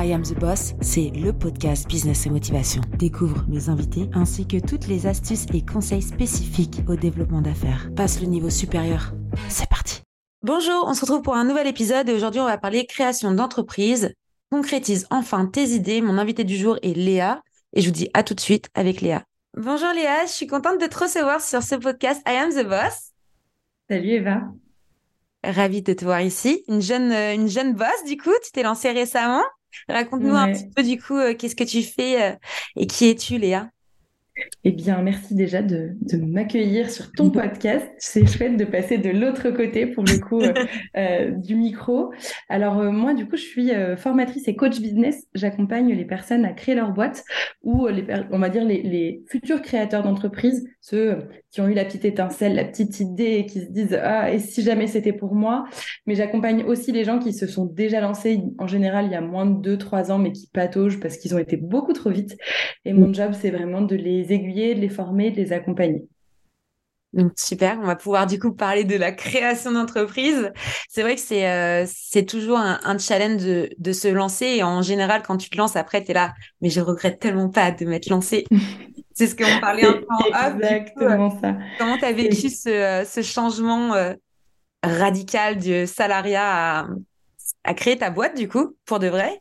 I 0.00 0.12
Am 0.12 0.22
the 0.22 0.38
Boss, 0.38 0.74
c'est 0.80 1.10
le 1.10 1.32
podcast 1.32 1.88
Business 1.88 2.24
et 2.24 2.30
Motivation. 2.30 2.82
Découvre 2.98 3.44
mes 3.48 3.68
invités 3.68 4.08
ainsi 4.14 4.46
que 4.46 4.64
toutes 4.64 4.86
les 4.86 5.08
astuces 5.08 5.46
et 5.52 5.66
conseils 5.66 6.02
spécifiques 6.02 6.82
au 6.86 6.94
développement 6.94 7.40
d'affaires. 7.40 7.90
Passe 7.96 8.20
le 8.20 8.28
niveau 8.28 8.48
supérieur. 8.48 9.12
C'est 9.48 9.68
parti. 9.68 10.02
Bonjour, 10.44 10.84
on 10.86 10.94
se 10.94 11.00
retrouve 11.00 11.22
pour 11.22 11.34
un 11.34 11.42
nouvel 11.42 11.66
épisode 11.66 12.08
et 12.08 12.12
aujourd'hui 12.12 12.40
on 12.40 12.44
va 12.44 12.58
parler 12.58 12.86
création 12.86 13.32
d'entreprise. 13.32 14.14
Concrétise 14.52 15.08
enfin 15.10 15.46
tes 15.46 15.70
idées. 15.70 16.00
Mon 16.00 16.16
invité 16.16 16.44
du 16.44 16.56
jour 16.56 16.78
est 16.82 16.96
Léa 16.96 17.42
et 17.72 17.80
je 17.80 17.86
vous 17.88 17.92
dis 17.92 18.08
à 18.14 18.22
tout 18.22 18.34
de 18.34 18.40
suite 18.40 18.68
avec 18.74 19.00
Léa. 19.00 19.24
Bonjour 19.56 19.92
Léa, 19.92 20.26
je 20.26 20.32
suis 20.32 20.46
contente 20.46 20.80
de 20.80 20.86
te 20.86 20.96
recevoir 20.96 21.40
sur 21.40 21.64
ce 21.64 21.74
podcast 21.74 22.22
I 22.24 22.36
Am 22.36 22.50
the 22.50 22.68
Boss. 22.68 23.10
Salut 23.90 24.10
Eva. 24.10 24.42
Ravie 25.42 25.82
de 25.82 25.92
te 25.92 26.04
voir 26.04 26.20
ici. 26.20 26.62
Une 26.68 26.82
jeune, 26.82 27.10
euh, 27.10 27.34
une 27.34 27.48
jeune 27.48 27.74
boss, 27.74 28.04
du 28.06 28.16
coup, 28.16 28.30
tu 28.44 28.52
t'es 28.52 28.62
lancée 28.62 28.92
récemment. 28.92 29.42
Raconte-nous 29.88 30.34
un 30.34 30.52
petit 30.52 30.68
peu, 30.68 30.82
du 30.82 31.00
coup, 31.00 31.16
euh, 31.16 31.34
qu'est-ce 31.34 31.56
que 31.56 31.64
tu 31.64 31.82
fais 31.82 32.22
euh, 32.22 32.36
et 32.76 32.86
qui 32.86 33.08
es-tu, 33.08 33.38
Léa? 33.38 33.70
Eh 34.64 34.72
bien, 34.72 35.02
merci 35.02 35.34
déjà 35.34 35.62
de, 35.62 35.96
m'accueillir 36.14 36.90
sur 36.90 37.10
ton 37.12 37.30
podcast. 37.30 37.86
C'est 37.98 38.26
chouette 38.26 38.56
de 38.56 38.64
passer 38.64 38.98
de 38.98 39.10
l'autre 39.10 39.50
côté, 39.50 39.86
pour 39.86 40.04
le 40.04 40.18
coup, 40.18 40.40
euh, 40.40 40.52
euh, 40.96 41.30
du 41.30 41.56
micro. 41.56 42.12
Alors, 42.48 42.78
euh, 42.78 42.90
moi, 42.90 43.14
du 43.14 43.26
coup, 43.26 43.36
je 43.36 43.42
suis 43.42 43.70
formatrice 43.96 44.48
et 44.48 44.56
coach 44.56 44.80
business. 44.80 45.26
J'accompagne 45.34 45.92
les 45.92 46.04
personnes 46.04 46.44
à 46.44 46.52
créer 46.52 46.74
leur 46.74 46.92
boîte 46.92 47.24
ou, 47.62 47.86
les, 47.88 48.04
on 48.30 48.38
va 48.38 48.48
dire, 48.48 48.64
les, 48.64 48.82
les 48.82 49.22
futurs 49.28 49.62
créateurs 49.62 50.02
d'entreprise, 50.02 50.68
ceux 50.88 51.18
qui 51.50 51.60
ont 51.60 51.68
eu 51.68 51.74
la 51.74 51.84
petite 51.84 52.04
étincelle, 52.04 52.54
la 52.54 52.64
petite 52.64 53.00
idée, 53.00 53.46
qui 53.46 53.60
se 53.60 53.70
disent 53.70 53.98
Ah, 54.02 54.32
et 54.32 54.38
si 54.38 54.62
jamais 54.62 54.86
c'était 54.86 55.12
pour 55.12 55.34
moi? 55.34 55.66
Mais 56.06 56.14
j'accompagne 56.14 56.64
aussi 56.64 56.92
les 56.92 57.04
gens 57.04 57.18
qui 57.18 57.32
se 57.32 57.46
sont 57.46 57.66
déjà 57.66 58.00
lancés, 58.00 58.40
en 58.58 58.66
général, 58.66 59.06
il 59.06 59.12
y 59.12 59.14
a 59.14 59.20
moins 59.20 59.46
de 59.46 59.76
2-3 59.76 60.10
ans, 60.10 60.18
mais 60.18 60.32
qui 60.32 60.48
pataugent 60.48 61.00
parce 61.00 61.16
qu'ils 61.16 61.34
ont 61.34 61.38
été 61.38 61.56
beaucoup 61.56 61.92
trop 61.92 62.10
vite. 62.10 62.36
Et 62.84 62.92
mon 62.92 63.12
job, 63.12 63.32
c'est 63.38 63.50
vraiment 63.50 63.82
de 63.82 63.96
les 63.96 64.32
aiguiller, 64.32 64.74
de 64.74 64.80
les 64.80 64.88
former, 64.88 65.30
de 65.30 65.36
les 65.36 65.52
accompagner. 65.52 66.08
Donc 67.14 67.32
super, 67.36 67.78
on 67.80 67.86
va 67.86 67.96
pouvoir 67.96 68.26
du 68.26 68.38
coup 68.38 68.52
parler 68.52 68.84
de 68.84 68.94
la 68.94 69.12
création 69.12 69.72
d'entreprise. 69.72 70.52
C'est 70.90 71.02
vrai 71.02 71.14
que 71.14 71.20
c'est 71.20 71.48
euh, 71.48 71.84
c'est 71.86 72.26
toujours 72.26 72.58
un, 72.58 72.98
challenge 72.98 73.42
de, 73.42 73.70
de, 73.78 73.92
se 73.92 74.08
lancer 74.08 74.44
et 74.44 74.62
en 74.62 74.82
général 74.82 75.22
quand 75.26 75.38
tu 75.38 75.48
te 75.48 75.56
lances 75.56 75.74
après 75.76 76.04
tu 76.04 76.10
es 76.10 76.14
là 76.14 76.34
mais 76.60 76.68
je 76.68 76.82
regrette 76.82 77.18
tellement 77.18 77.48
pas 77.48 77.70
de 77.70 77.86
m'être 77.86 78.10
lancée. 78.10 78.44
c'est 79.18 79.26
ce 79.26 79.34
qu'on 79.34 79.60
parlait 79.60 79.84
un 79.84 79.94
peu 79.94 80.06
en 80.08 80.52
Exactement 80.54 81.30
ça. 81.40 81.56
Comment 81.76 81.98
tu 81.98 82.04
as 82.04 82.12
vécu 82.12 82.48
ce, 82.50 82.68
euh, 82.68 83.04
ce 83.04 83.20
changement 83.22 83.94
euh, 83.94 84.14
radical 84.84 85.56
du 85.58 85.86
salariat 85.86 86.80
à, 86.82 86.88
à 87.64 87.74
créer 87.74 87.98
ta 87.98 88.10
boîte 88.10 88.36
du 88.36 88.48
coup 88.48 88.76
pour 88.86 89.00
de 89.00 89.08
vrai? 89.08 89.40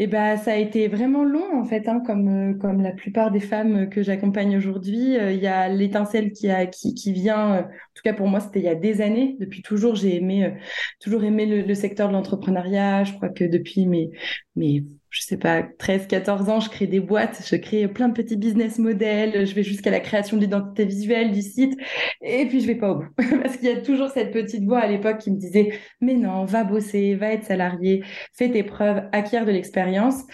Et 0.00 0.08
ben, 0.08 0.36
ça 0.36 0.54
a 0.54 0.56
été 0.56 0.88
vraiment 0.88 1.22
long 1.22 1.60
en 1.60 1.64
fait, 1.64 1.86
hein, 1.88 2.02
comme 2.04 2.28
euh, 2.28 2.54
comme 2.58 2.82
la 2.82 2.90
plupart 2.90 3.30
des 3.30 3.38
femmes 3.38 3.88
que 3.88 4.02
j'accompagne 4.02 4.56
aujourd'hui. 4.56 5.16
Euh, 5.16 5.30
il 5.30 5.40
y 5.40 5.46
a 5.46 5.68
l'étincelle 5.68 6.32
qui 6.32 6.50
a 6.50 6.66
qui, 6.66 6.94
qui 6.94 7.12
vient. 7.12 7.54
Euh, 7.54 7.60
en 7.60 7.94
tout 7.94 8.02
cas 8.02 8.12
pour 8.12 8.26
moi, 8.26 8.40
c'était 8.40 8.58
il 8.58 8.64
y 8.64 8.68
a 8.68 8.74
des 8.74 9.00
années. 9.00 9.36
Depuis 9.38 9.62
toujours, 9.62 9.94
j'ai 9.94 10.16
aimé 10.16 10.52
toujours 11.00 11.22
aimé 11.22 11.46
le, 11.46 11.62
le 11.62 11.74
secteur 11.76 12.08
de 12.08 12.12
l'entrepreneuriat. 12.12 13.04
Je 13.04 13.12
crois 13.12 13.28
que 13.28 13.44
depuis 13.44 13.86
mes 13.86 14.10
mes 14.56 14.84
je 15.14 15.22
sais 15.22 15.36
pas, 15.36 15.62
13, 15.62 16.08
14 16.08 16.48
ans, 16.48 16.60
je 16.60 16.68
crée 16.68 16.88
des 16.88 17.00
boîtes, 17.00 17.42
je 17.48 17.54
crée 17.54 17.86
plein 17.86 18.08
de 18.08 18.14
petits 18.14 18.36
business 18.36 18.78
models, 18.78 19.46
je 19.46 19.54
vais 19.54 19.62
jusqu'à 19.62 19.90
la 19.90 20.00
création 20.00 20.36
de 20.36 20.42
l'identité 20.42 20.84
visuelle 20.84 21.30
du 21.30 21.40
site, 21.40 21.78
et 22.20 22.46
puis 22.46 22.60
je 22.60 22.66
vais 22.66 22.74
pas 22.74 22.90
au 22.90 22.96
bout. 22.96 23.08
Parce 23.42 23.56
qu'il 23.56 23.68
y 23.68 23.72
a 23.72 23.80
toujours 23.80 24.08
cette 24.08 24.32
petite 24.32 24.64
voix 24.64 24.80
à 24.80 24.88
l'époque 24.88 25.18
qui 25.18 25.30
me 25.30 25.38
disait, 25.38 25.78
mais 26.00 26.14
non, 26.14 26.44
va 26.44 26.64
bosser, 26.64 27.14
va 27.14 27.32
être 27.32 27.44
salarié, 27.44 28.02
fais 28.32 28.50
tes 28.50 28.64
preuves, 28.64 29.02
acquiert 29.12 29.46
de 29.46 29.52
l'expérience. 29.52 30.24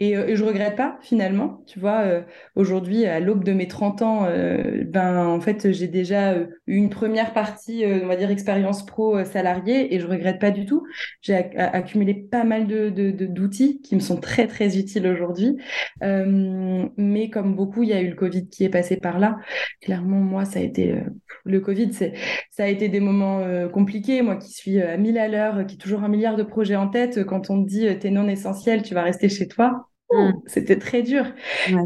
Et, 0.00 0.16
euh, 0.16 0.26
et, 0.26 0.36
je 0.36 0.44
regrette 0.44 0.76
pas, 0.76 0.98
finalement. 1.02 1.62
Tu 1.66 1.78
vois, 1.78 2.00
euh, 2.00 2.22
aujourd'hui, 2.56 3.04
à 3.04 3.20
l'aube 3.20 3.44
de 3.44 3.52
mes 3.52 3.68
30 3.68 4.02
ans, 4.02 4.24
euh, 4.24 4.82
ben, 4.86 5.26
en 5.26 5.40
fait, 5.40 5.72
j'ai 5.72 5.88
déjà 5.88 6.36
eu 6.66 6.76
une 6.76 6.88
première 6.88 7.34
partie, 7.34 7.84
on 7.84 8.06
va 8.06 8.16
dire, 8.16 8.30
expérience 8.30 8.84
pro 8.86 9.22
salariée, 9.24 9.94
et 9.94 10.00
je 10.00 10.06
regrette 10.06 10.40
pas 10.40 10.50
du 10.50 10.64
tout. 10.64 10.82
J'ai 11.20 11.34
accumulé 11.34 12.14
pas 12.14 12.44
mal 12.44 12.66
de, 12.66 12.88
d'outils 13.10 13.80
qui 13.82 13.94
me 13.94 14.00
sont 14.00 14.16
très 14.16 14.29
très 14.30 14.46
très 14.46 14.78
utile 14.78 15.08
aujourd'hui. 15.08 15.56
Euh, 16.04 16.88
mais 16.96 17.30
comme 17.30 17.56
beaucoup, 17.56 17.82
il 17.82 17.88
y 17.88 17.92
a 17.92 18.00
eu 18.00 18.08
le 18.08 18.14
Covid 18.14 18.48
qui 18.48 18.64
est 18.64 18.68
passé 18.68 18.96
par 18.96 19.18
là. 19.18 19.36
Clairement, 19.82 20.20
moi, 20.20 20.44
ça 20.44 20.60
a 20.60 20.62
été 20.62 20.92
euh, 20.92 21.00
le 21.44 21.60
Covid, 21.60 21.92
c'est 21.92 22.12
ça 22.50 22.64
a 22.64 22.66
été 22.68 22.88
des 22.88 23.00
moments 23.00 23.40
euh, 23.40 23.68
compliqués. 23.68 24.22
Moi, 24.22 24.36
qui 24.36 24.52
suis 24.52 24.80
à 24.80 24.96
1000 24.96 25.18
à 25.18 25.26
l'heure, 25.26 25.66
qui 25.66 25.78
toujours 25.78 26.04
un 26.04 26.08
milliard 26.08 26.36
de 26.36 26.44
projets 26.44 26.76
en 26.76 26.88
tête, 26.88 27.24
quand 27.24 27.50
on 27.50 27.64
te 27.64 27.68
dit 27.68 27.98
t'es 27.98 28.10
non 28.10 28.28
essentiel, 28.28 28.82
tu 28.82 28.94
vas 28.94 29.02
rester 29.02 29.28
chez 29.28 29.48
toi. 29.48 29.88
Mmh. 30.12 30.32
C'était 30.46 30.78
très 30.78 31.02
dur. 31.02 31.24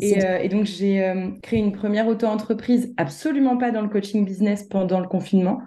et, 0.00 0.18
et, 0.42 0.48
donc, 0.48 0.64
j'ai 0.64 1.12
créé 1.42 1.58
une 1.58 1.72
première 1.72 2.06
auto-entreprise, 2.08 2.94
absolument 2.96 3.58
pas 3.58 3.70
dans 3.70 3.82
le 3.82 3.88
coaching 3.88 4.24
business 4.24 4.64
pendant 4.64 5.00
le 5.00 5.06
confinement. 5.06 5.60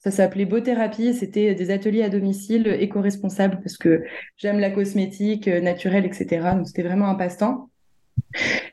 Ça 0.00 0.10
s'appelait 0.10 0.46
Beauthérapie. 0.46 1.14
C'était 1.14 1.54
des 1.54 1.70
ateliers 1.70 2.02
à 2.02 2.08
domicile 2.08 2.66
éco-responsables 2.80 3.60
parce 3.62 3.76
que 3.76 4.02
j'aime 4.36 4.58
la 4.58 4.70
cosmétique 4.70 5.46
euh, 5.48 5.60
naturelle, 5.60 6.06
etc. 6.06 6.54
Donc 6.56 6.66
c'était 6.66 6.82
vraiment 6.82 7.08
un 7.08 7.14
passe-temps. 7.14 7.70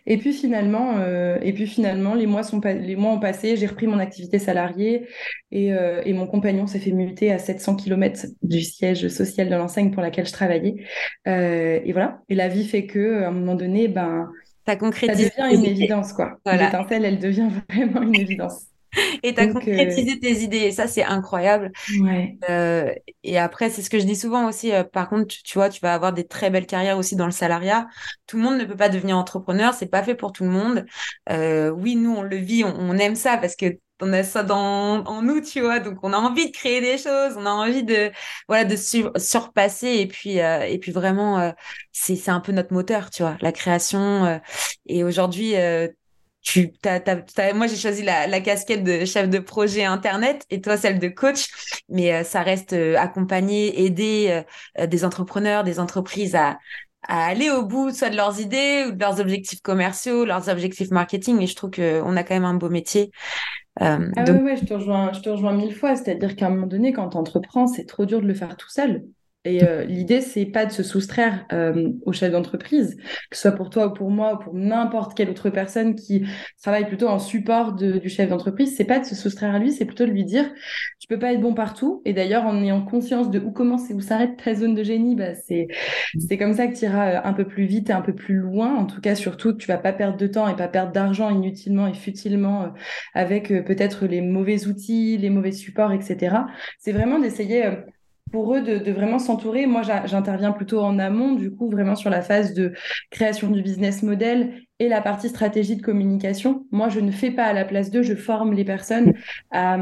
Et 0.06 0.18
puis 0.18 0.34
finalement, 0.34 0.98
euh, 1.00 1.38
et 1.42 1.52
puis 1.52 1.68
finalement, 1.68 2.14
les 2.14 2.28
mois 2.28 2.44
sont 2.44 2.62
les 2.62 2.96
mois 2.96 3.12
ont 3.12 3.20
passé. 3.20 3.58
J'ai 3.58 3.66
repris 3.66 3.88
mon 3.88 4.00
activité 4.00 4.40
salariée 4.40 5.08
et, 5.52 5.74
euh, 5.74 6.02
et 6.06 6.14
mon 6.14 6.28
compagnon 6.28 6.68
s'est 6.68 6.80
fait 6.80 6.92
muter 6.92 7.32
à 7.32 7.40
700 7.40 7.76
km 7.76 8.26
du 8.44 8.62
siège 8.62 9.08
social 9.10 9.50
de 9.50 9.56
l'enseigne 9.56 9.92
pour 9.92 10.02
laquelle 10.02 10.28
je 10.28 10.34
travaillais. 10.34 10.76
Euh, 11.28 11.80
et 11.84 11.92
voilà. 11.92 12.22
Et 12.30 12.36
la 12.36 12.48
vie 12.48 12.66
fait 12.66 12.86
que 12.86 13.24
à 13.24 13.28
un 13.28 13.32
moment 13.32 13.56
donné, 13.56 13.88
ben, 13.88 14.30
ça 14.66 14.76
devient 14.76 15.56
une 15.56 15.66
évidence 15.66 16.14
quoi. 16.14 16.40
L'étincelle, 16.46 17.06
elle 17.06 17.20
devient 17.20 17.50
vraiment 17.70 18.02
une 18.04 18.16
évidence. 18.16 18.68
et 19.24 19.34
tu 19.34 19.40
as 19.40 19.48
concrétisé 19.48 20.14
euh, 20.14 20.20
tes 20.20 20.42
idées. 20.42 20.58
Et 20.58 20.72
ça, 20.72 20.88
c'est 20.88 21.04
incroyable. 21.04 21.72
Euh, 22.50 22.94
et 23.24 23.38
après, 23.38 23.70
c'est 23.70 23.82
ce 23.82 23.90
que 23.90 24.00
je 24.00 24.06
dis 24.06 24.16
souvent 24.16 24.48
aussi. 24.48 24.72
Euh, 24.72 24.84
par 24.84 25.10
contre, 25.10 25.28
tu, 25.28 25.58
vois, 25.58 25.70
tu 25.70 25.80
vas 25.82 25.94
avoir 25.94 26.14
des 26.14 26.26
très 26.26 26.50
belles 26.50 26.66
carrières 26.66 26.98
aussi 26.98 27.16
dans 27.16 27.26
le 27.26 27.32
salariat. 27.32 27.88
Tout 28.26 28.38
le 28.38 28.44
monde 28.44 28.58
ne 28.58 28.66
peut 28.66 28.76
pas 28.76 28.90
devenir 28.90 29.18
entrepreneur. 29.18 29.74
C'est 29.74 29.88
pas 29.88 30.04
fait 30.04 30.16
pour 30.16 30.32
tout 30.32 30.44
le 30.44 30.50
monde. 30.50 30.86
oui, 31.30 31.96
nous, 31.96 32.16
on 32.16 32.24
le 32.24 32.38
vit, 32.38 32.64
on, 32.64 32.98
aime 32.98 33.16
ça 33.16 33.38
parce 33.38 33.56
que 33.56 33.78
on 34.00 34.14
a 34.14 34.22
ça 34.22 34.44
dans 34.44 35.04
en 35.06 35.24
nous, 35.24 35.42
tu 35.42 35.62
vois. 35.62 35.80
Donc, 35.80 35.98
on 36.04 36.14
a 36.14 36.18
envie 36.18 36.52
de 36.52 36.56
créer 36.56 36.82
des 36.82 36.98
choses. 36.98 37.36
On 37.36 37.46
a 37.46 37.50
envie 37.50 37.84
de, 37.84 38.12
voilà, 38.48 38.64
de 38.64 38.76
surpasser. 38.76 39.88
Et 39.88 40.08
puis, 40.08 40.38
et 40.38 40.78
puis 40.80 40.92
vraiment, 40.92 41.54
c'est, 41.92 42.16
c'est 42.16 42.32
un 42.32 42.40
peu 42.40 42.52
notre 42.52 42.74
moteur, 42.74 43.10
tu 43.10 43.24
vois, 43.24 43.38
la 43.42 43.52
création. 43.52 44.40
et 44.86 45.04
aujourd'hui, 45.04 45.56
tu 46.48 46.72
moi 47.56 47.68
j'ai 47.68 47.76
choisi 47.76 48.04
la, 48.04 48.40
casquette 48.40 48.84
de 48.84 49.04
chef 49.04 49.30
de 49.30 49.40
projet 49.40 49.84
internet 49.84 50.46
et 50.50 50.62
toi 50.62 50.78
celle 50.78 50.98
de 50.98 51.10
coach. 51.10 51.50
Mais 51.90 52.14
euh, 52.14 52.24
ça 52.24 52.42
reste 52.42 52.72
euh, 52.74 52.96
accompagner 52.98 53.84
aider 53.84 54.44
euh, 54.80 54.88
des 54.88 55.04
entrepreneurs 55.04 55.66
des 55.66 55.80
entreprises 55.80 56.36
à, 56.36 56.58
aller 57.10 57.50
au 57.50 57.66
bout 57.66 57.92
soit 57.92 58.10
de 58.10 58.16
leurs 58.16 58.40
idées 58.40 58.86
ou 58.88 58.92
de 58.92 59.00
leurs 59.00 59.20
objectifs 59.20 59.62
commerciaux 59.62 60.26
leurs 60.26 60.48
objectifs 60.48 60.90
marketing. 60.90 61.42
Et 61.42 61.48
je 61.48 61.56
trouve 61.56 61.72
qu'on 61.72 62.16
a 62.18 62.24
quand 62.24 62.34
même 62.34 62.46
un 62.46 62.54
beau 62.54 62.70
métier. 62.70 63.12
Ah 63.80 64.00
ouais, 64.00 64.58
je 64.58 64.66
te 64.66 64.74
rejoins 64.74 65.12
je 65.14 65.20
te 65.20 65.30
rejoins 65.30 65.54
mille 65.54 65.76
fois. 65.76 65.98
C'est 65.98 66.12
à 66.12 66.16
dire 66.16 66.36
qu'à 66.36 66.48
un 66.48 66.50
moment 66.50 66.68
donné 66.68 66.94
quand 66.94 67.10
tu 67.10 67.18
entreprends 67.18 67.68
c'est 67.68 67.86
trop 67.86 68.06
dur 68.06 68.22
de 68.22 68.28
le 68.28 68.34
faire 68.34 68.56
tout 68.56 68.70
seul 68.70 69.04
et 69.48 69.64
euh, 69.64 69.86
l'idée, 69.86 70.22
c'est 70.22 70.46
pas 70.46 70.66
de 70.66 70.72
se 70.72 70.84
soustraire 70.84 71.46
euh, 71.54 71.92
au 72.06 72.12
chef 72.12 72.32
d'entreprise, 72.32 72.98
que 73.30 73.36
ce 73.36 73.44
soit 73.44 73.52
pour 73.52 73.70
toi 73.70 73.88
ou 73.88 73.94
pour 73.94 74.12
moi 74.12 74.34
ou 74.34 74.38
pour 74.44 74.54
n'importe 74.54 75.16
quelle 75.16 75.30
autre 75.30 75.50
personne 75.50 75.96
qui 75.96 76.26
travaille 76.62 76.86
plutôt 76.86 77.08
en 77.08 77.20
support 77.20 77.74
du 77.74 78.10
chef 78.10 78.30
d'entreprise. 78.30 78.76
C'est 78.76 78.86
pas 78.86 79.00
de 79.00 79.06
se 79.06 79.16
soustraire 79.16 79.56
à 79.56 79.60
lui, 79.60 79.72
c'est 79.72 79.86
plutôt 79.86 80.06
de 80.06 80.12
lui 80.12 80.26
dire, 80.26 80.52
tu 81.00 81.08
peux 81.08 81.18
pas 81.18 81.34
être 81.34 81.40
bon 81.40 81.54
partout. 81.54 82.02
Et 82.04 82.14
d'ailleurs, 82.14 82.46
en 82.46 82.62
ayant 82.62 82.84
conscience 82.84 83.32
de 83.32 83.40
où 83.40 83.52
commence 83.52 83.90
et 83.90 83.94
où 83.94 84.02
s'arrête 84.02 84.38
ta 84.44 84.54
zone 84.54 84.76
de 84.76 84.84
génie, 84.84 85.16
bah, 85.16 85.34
c'est 85.34 85.68
c'est 86.28 86.38
comme 86.38 86.54
ça 86.54 86.68
que 86.68 86.78
tu 86.78 86.86
iras 86.86 87.12
euh, 87.12 87.22
un 87.24 87.34
peu 87.34 87.46
plus 87.46 87.66
vite 87.66 87.90
et 87.90 87.94
un 87.94 88.02
peu 88.02 88.14
plus 88.14 88.36
loin. 88.36 88.76
En 88.76 88.86
tout 88.86 89.00
cas, 89.00 89.16
surtout, 89.16 89.54
tu 89.54 89.68
vas 89.68 89.78
pas 89.78 89.94
perdre 89.94 90.18
de 90.18 90.28
temps 90.28 90.48
et 90.50 90.56
pas 90.56 90.68
perdre 90.68 90.92
d'argent 90.92 91.30
inutilement 91.30 91.88
et 91.88 91.94
futilement 91.94 92.74
avec 93.14 93.48
peut-être 93.66 94.06
les 94.06 94.22
mauvais 94.22 94.68
outils, 94.68 95.18
les 95.18 95.30
mauvais 95.30 95.52
supports, 95.54 95.94
etc. 95.94 96.36
C'est 96.80 96.92
vraiment 96.92 97.20
d'essayer 97.20 97.64
pour 98.32 98.56
eux 98.56 98.62
de, 98.62 98.92
vraiment 98.92 99.20
s'entourer. 99.20 99.66
Moi, 99.66 99.82
j'interviens 100.06 100.52
plutôt 100.52 100.80
en 100.80 101.00
amont, 101.00 101.34
du 101.34 101.52
coup, 101.52 101.70
vraiment 101.70 101.96
sur 101.96 102.10
la 102.10 102.22
phase 102.22 102.54
de 102.54 102.74
création 103.12 103.50
du 103.50 103.62
business 103.62 104.04
model 104.04 104.54
et 104.80 104.90
la 104.90 105.02
partie 105.02 105.30
stratégie 105.30 105.76
de 105.76 105.82
communication. 105.82 106.66
Moi, 106.72 106.90
je 106.90 107.00
ne 107.00 107.12
fais 107.12 107.32
pas 107.32 107.46
à 107.46 107.54
la 107.54 107.66
place 107.66 107.90
d'eux, 107.90 108.04
je 108.04 108.14
forme 108.14 108.54
les 108.54 108.64
personnes 108.64 109.14
à, 109.52 109.78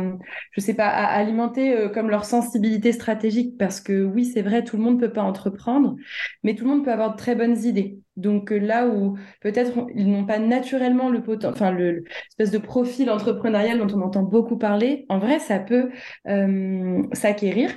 je 0.52 0.62
sais 0.62 0.74
pas, 0.74 0.88
à 0.88 1.06
alimenter 1.18 1.76
euh, 1.76 1.90
comme 1.90 2.10
leur 2.10 2.24
sensibilité 2.26 2.94
stratégique 2.94 3.58
parce 3.58 3.82
que 3.82 4.04
oui, 4.04 4.26
c'est 4.26 4.42
vrai, 4.42 4.64
tout 4.64 4.78
le 4.78 4.84
monde 4.84 5.00
peut 5.00 5.12
pas 5.12 5.22
entreprendre, 5.24 5.96
mais 6.44 6.56
tout 6.56 6.64
le 6.64 6.70
monde 6.70 6.86
peut 6.86 6.92
avoir 6.92 7.12
de 7.12 7.18
très 7.18 7.36
bonnes 7.36 7.58
idées. 7.66 8.00
Donc 8.16 8.52
euh, 8.52 8.58
là 8.58 8.88
où 8.88 9.18
peut-être 9.42 9.88
ils 9.94 10.10
n'ont 10.10 10.26
pas 10.26 10.40
naturellement 10.40 11.10
le 11.10 11.22
enfin 11.44 11.72
le, 11.72 12.06
espèce 12.30 12.52
de 12.52 12.58
profil 12.58 13.10
entrepreneurial 13.10 13.78
dont 13.80 13.98
on 13.98 14.02
entend 14.02 14.24
beaucoup 14.24 14.58
parler, 14.58 15.06
en 15.10 15.20
vrai, 15.20 15.40
ça 15.40 15.60
peut 15.60 15.90
euh, 16.28 17.04
s'acquérir 17.12 17.72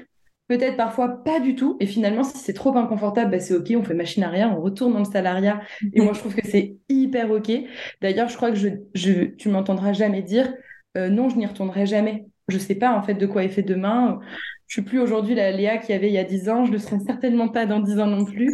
peut-être 0.49 0.77
parfois 0.77 1.23
pas 1.23 1.41
du 1.41 1.55
tout. 1.55 1.77
Et 1.81 1.87
finalement, 1.87 2.25
si 2.25 2.39
c'est 2.39 2.53
trop 2.55 2.77
inconfortable, 2.77 3.31
bah, 3.31 3.39
c'est 3.39 3.55
OK, 3.55 3.73
on 3.77 3.85
fait 3.85 3.95
machine 3.95 4.23
arrière, 4.23 4.53
on 4.57 4.61
retourne 4.61 4.93
dans 4.93 4.99
le 4.99 5.05
salariat. 5.05 5.61
Et 5.93 6.01
moi, 6.01 6.13
je 6.15 6.21
trouve 6.21 6.35
que 6.35 6.47
c'est 6.47 6.77
hyper 6.89 7.31
OK. 7.31 7.53
D'ailleurs, 8.01 8.29
je 8.29 8.37
crois 8.37 8.51
que 8.51 8.57
je, 8.57 8.69
je, 8.95 9.25
tu 9.37 9.49
m'entendras 9.49 9.93
jamais 9.93 10.23
dire 10.23 10.53
euh, 10.97 11.09
non, 11.11 11.29
je 11.29 11.37
n'y 11.37 11.47
retournerai 11.47 11.87
jamais. 11.87 12.27
Je 12.49 12.59
sais 12.59 12.75
pas 12.75 12.93
en 12.97 13.03
fait 13.03 13.15
de 13.15 13.27
quoi 13.27 13.45
est 13.45 13.49
fait 13.49 13.63
demain. 13.63 14.21
Je 14.67 14.75
suis 14.75 14.83
plus 14.83 15.01
aujourd'hui 15.01 15.35
la 15.35 15.51
Léa 15.51 15.79
qui 15.79 15.93
avait 15.93 16.09
il 16.09 16.15
y 16.15 16.19
a 16.19 16.25
10 16.25 16.49
ans. 16.49 16.65
Je 16.65 16.73
le 16.73 16.79
serai 16.79 16.99
certainement 17.01 17.49
pas 17.49 17.67
dans 17.67 17.81
10 17.81 17.99
ans 18.01 18.07
non 18.07 18.25
plus. 18.25 18.51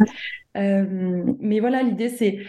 Euh, 0.57 1.23
mais 1.39 1.59
voilà, 1.59 1.81
l'idée 1.81 2.09
c'est 2.09 2.39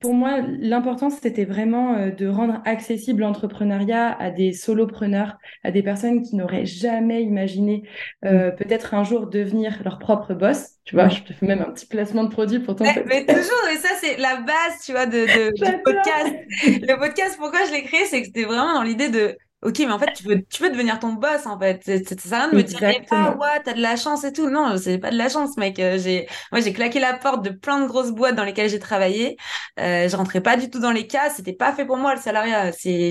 pour 0.00 0.14
moi, 0.14 0.38
l'important, 0.60 1.10
c'était 1.10 1.44
vraiment 1.44 1.94
euh, 1.94 2.10
de 2.10 2.28
rendre 2.28 2.62
accessible 2.64 3.22
l'entrepreneuriat 3.22 4.16
à 4.18 4.30
des 4.30 4.52
solopreneurs, 4.52 5.36
à 5.64 5.72
des 5.72 5.82
personnes 5.82 6.22
qui 6.22 6.36
n'auraient 6.36 6.66
jamais 6.66 7.22
imaginé 7.22 7.82
euh, 8.24 8.52
mm. 8.52 8.56
peut-être 8.56 8.94
un 8.94 9.02
jour 9.02 9.26
devenir 9.26 9.80
leur 9.82 9.98
propre 9.98 10.34
boss. 10.34 10.76
Tu 10.84 10.94
vois, 10.94 11.08
je 11.08 11.22
te 11.22 11.32
fais 11.32 11.46
même 11.46 11.62
un 11.62 11.70
petit 11.72 11.86
placement 11.86 12.24
de 12.24 12.30
produit 12.30 12.60
pour 12.60 12.76
ton 12.76 12.84
mais, 12.84 13.04
mais 13.06 13.26
toujours, 13.26 13.68
et 13.72 13.76
ça, 13.76 13.88
c'est 14.00 14.16
la 14.18 14.36
base, 14.36 14.84
tu 14.84 14.92
vois, 14.92 15.06
de, 15.06 15.26
de 15.26 15.52
du 15.52 15.82
podcast. 15.84 16.34
Le 16.64 16.98
podcast, 16.98 17.36
pourquoi 17.36 17.64
je 17.66 17.72
l'ai 17.72 17.82
créé, 17.82 18.04
c'est 18.04 18.20
que 18.20 18.26
c'était 18.26 18.44
vraiment 18.44 18.74
dans 18.74 18.82
l'idée 18.82 19.08
de 19.08 19.36
Ok, 19.60 19.80
mais 19.80 19.90
en 19.90 19.98
fait, 19.98 20.12
tu 20.12 20.22
peux, 20.22 20.40
tu 20.48 20.62
peux 20.62 20.70
devenir 20.70 21.00
ton 21.00 21.14
boss, 21.14 21.44
en 21.46 21.58
fait. 21.58 21.82
Ça 21.84 22.16
sert 22.16 22.38
à 22.38 22.42
rien 22.44 22.50
de 22.52 22.56
me 22.56 22.62
dire, 22.62 22.78
ah 23.10 23.36
ouais, 23.36 23.60
t'as 23.64 23.72
de 23.74 23.80
la 23.80 23.96
chance 23.96 24.22
et 24.22 24.32
tout. 24.32 24.48
Non, 24.50 24.76
c'est 24.78 24.98
pas 24.98 25.10
de 25.10 25.16
la 25.16 25.28
chance, 25.28 25.56
mec. 25.56 25.80
Euh, 25.80 25.98
j'ai, 25.98 26.28
moi, 26.52 26.60
j'ai 26.60 26.72
claqué 26.72 27.00
la 27.00 27.14
porte 27.14 27.44
de 27.44 27.50
plein 27.50 27.80
de 27.80 27.86
grosses 27.88 28.12
boîtes 28.12 28.36
dans 28.36 28.44
lesquelles 28.44 28.70
j'ai 28.70 28.78
travaillé. 28.78 29.36
Euh, 29.80 30.08
je 30.08 30.16
rentrais 30.16 30.40
pas 30.40 30.56
du 30.56 30.70
tout 30.70 30.78
dans 30.78 30.92
les 30.92 31.08
cas. 31.08 31.30
C'était 31.30 31.52
pas 31.52 31.72
fait 31.72 31.84
pour 31.84 31.96
moi, 31.96 32.14
le 32.14 32.20
salariat. 32.20 32.70
C'est, 32.70 33.10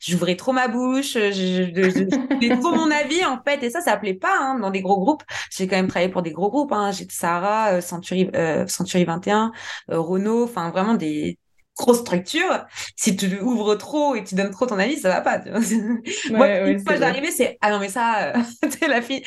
j'ouvrais 0.00 0.36
trop 0.36 0.52
ma 0.52 0.68
bouche. 0.68 1.12
Je, 1.12 1.30
je, 1.32 2.54
trop 2.60 2.74
mon 2.74 2.90
avis, 2.90 3.22
en 3.26 3.42
fait. 3.42 3.62
Et 3.62 3.68
ça, 3.68 3.82
ça 3.82 3.98
plaît 3.98 4.14
pas, 4.14 4.34
hein, 4.40 4.58
dans 4.58 4.70
des 4.70 4.80
gros 4.80 4.98
groupes. 4.98 5.24
J'ai 5.50 5.66
quand 5.66 5.76
même 5.76 5.88
travaillé 5.88 6.10
pour 6.10 6.22
des 6.22 6.32
gros 6.32 6.50
groupes, 6.50 6.72
hein. 6.72 6.90
J'ai 6.90 7.06
Sarah, 7.10 7.74
euh, 7.74 7.80
Century, 7.80 8.30
euh, 8.34 8.66
Century 8.66 9.04
21, 9.04 9.52
euh, 9.90 10.00
Renault, 10.00 10.44
enfin, 10.44 10.70
vraiment 10.70 10.94
des, 10.94 11.38
grosse 11.76 12.00
structure, 12.00 12.66
si 12.96 13.16
tu 13.16 13.38
ouvres 13.40 13.74
trop 13.74 14.14
et 14.14 14.24
tu 14.24 14.34
donnes 14.34 14.50
trop 14.50 14.66
ton 14.66 14.78
avis, 14.78 14.96
ça 14.96 15.10
va 15.10 15.20
pas. 15.20 15.38
Tu 15.38 15.50
vois 15.50 15.60
Moi, 16.30 16.70
une 16.70 16.80
fois 16.80 16.96
j'arrivais, 16.96 17.30
c'est 17.30 17.58
ah 17.60 17.70
non 17.70 17.78
mais 17.78 17.88
ça, 17.88 18.34
euh, 18.34 18.40
la 18.88 19.02
fille, 19.02 19.22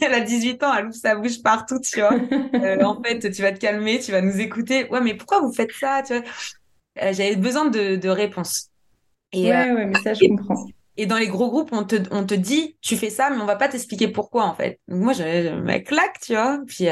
elle 0.00 0.14
a 0.14 0.20
18 0.20 0.62
ans, 0.62 0.74
elle 0.74 0.86
ouvre 0.86 0.94
sa 0.94 1.16
bouche 1.16 1.42
partout, 1.42 1.80
tu 1.80 2.00
vois. 2.00 2.14
Euh, 2.54 2.82
en 2.82 3.02
fait, 3.04 3.30
tu 3.30 3.42
vas 3.42 3.52
te 3.52 3.58
calmer, 3.58 3.98
tu 3.98 4.12
vas 4.12 4.20
nous 4.20 4.38
écouter. 4.38 4.88
Ouais, 4.90 5.00
mais 5.00 5.14
pourquoi 5.14 5.40
vous 5.40 5.52
faites 5.52 5.72
ça, 5.72 6.02
tu 6.06 6.14
vois? 6.14 6.22
Euh, 7.02 7.12
J'avais 7.12 7.36
besoin 7.36 7.66
de, 7.66 7.96
de 7.96 8.08
réponses. 8.08 8.68
Et, 9.32 9.50
ouais, 9.50 9.72
ouais, 9.72 9.86
mais 9.86 9.98
ça 10.02 10.14
je 10.14 10.26
comprends. 10.28 10.66
Et 10.96 11.06
dans 11.06 11.16
les 11.16 11.26
gros 11.26 11.50
groupes, 11.50 11.70
on 11.72 11.82
te, 11.82 11.96
on 12.12 12.24
te 12.24 12.34
dit, 12.34 12.76
tu 12.80 12.96
fais 12.96 13.10
ça, 13.10 13.28
mais 13.30 13.42
on 13.42 13.46
va 13.46 13.56
pas 13.56 13.66
t'expliquer 13.66 14.06
pourquoi, 14.06 14.44
en 14.44 14.54
fait. 14.54 14.78
Donc, 14.86 15.00
moi, 15.00 15.12
je, 15.12 15.22
me 15.22 15.78
claque, 15.78 16.20
tu 16.20 16.34
vois. 16.34 16.60
Puis, 16.68 16.86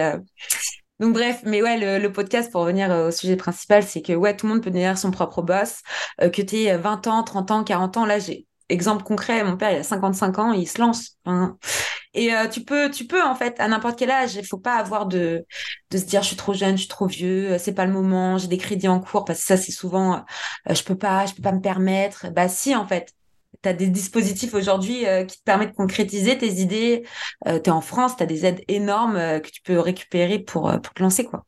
donc 1.03 1.15
bref, 1.15 1.41
mais 1.45 1.63
ouais, 1.63 1.99
le, 1.99 2.13
podcast, 2.13 2.53
pour 2.53 2.61
revenir 2.61 2.93
euh, 2.93 3.09
au 3.09 3.11
sujet 3.11 3.35
principal, 3.35 3.83
c'est 3.83 4.03
que 4.03 4.13
ouais, 4.13 4.37
tout 4.37 4.47
le 4.47 4.53
monde 4.53 4.63
peut 4.63 4.71
devenir 4.71 4.97
son 4.97 5.11
propre 5.11 5.43
boss, 5.43 5.83
euh, 6.21 6.31
que 6.31 6.41
tu 6.43 6.59
aies 6.59 6.77
20 6.77 7.09
ans, 7.09 7.25
30 7.25 7.51
ans, 7.51 7.65
40 7.65 7.97
ans. 7.97 8.07
Là, 8.07 8.21
j'ai 8.21 8.47
exemple 8.69 9.03
concret, 9.03 9.43
mon 9.43 9.57
père, 9.57 9.73
il 9.73 9.79
a 9.79 9.83
55 9.83 10.39
ans, 10.39 10.53
il 10.53 10.69
se 10.69 10.81
lance. 10.81 11.17
Hein. 11.27 11.59
Et 12.15 12.33
euh, 12.33 12.47
tu 12.47 12.63
peux, 12.63 12.89
tu 12.89 13.09
peux 13.09 13.21
en 13.21 13.35
fait, 13.35 13.59
à 13.59 13.67
n'importe 13.67 13.99
quel 13.99 14.13
âge, 14.13 14.37
il 14.37 14.47
faut 14.47 14.59
pas 14.59 14.77
avoir 14.77 15.07
de, 15.07 15.45
de 15.91 15.99
se 15.99 16.05
dire 16.05 16.23
je 16.23 16.29
suis 16.29 16.37
trop 16.37 16.55
jeune, 16.55 16.77
je 16.77 16.83
suis 16.83 16.89
trop 16.89 17.09
vieux, 17.09 17.59
c'est 17.59 17.75
pas 17.75 17.85
le 17.85 17.93
moment, 17.93 18.39
j'ai 18.39 18.47
des 18.47 18.59
crédits 18.59 18.87
en 18.87 19.01
cours 19.01 19.25
parce 19.25 19.41
que 19.41 19.47
ça 19.47 19.57
c'est 19.57 19.73
souvent, 19.73 20.25
je 20.71 20.83
peux 20.85 20.97
pas, 20.97 21.27
je 21.27 21.35
peux 21.35 21.43
pas 21.43 21.53
me 21.53 21.61
permettre. 21.61 22.31
Bah 22.31 22.49
si 22.49 22.77
en 22.77 22.87
fait, 22.87 23.13
tu 23.63 23.69
as 23.69 23.73
des 23.75 23.89
dispositifs 23.89 24.55
aujourd'hui 24.55 25.07
euh, 25.07 25.25
qui 25.25 25.39
te 25.39 25.45
permettent 25.45 25.71
de 25.71 25.77
concrétiser 25.77 26.39
tes 26.39 26.61
idées. 26.61 27.05
Euh, 27.47 27.59
tu 27.61 27.71
es 27.71 27.73
en 27.73 27.81
France, 27.81 28.17
tu 28.17 28.23
as 28.23 28.27
des 28.27 28.47
aides 28.47 28.63
énormes 28.69 29.17
euh, 29.17 29.41
que 29.41 29.51
tu 29.51 29.63
peux 29.63 29.79
récupérer 29.81 30.39
pour, 30.41 30.71
pour 30.83 30.95
te 30.95 31.03
lancer. 31.03 31.25
quoi. 31.25 31.45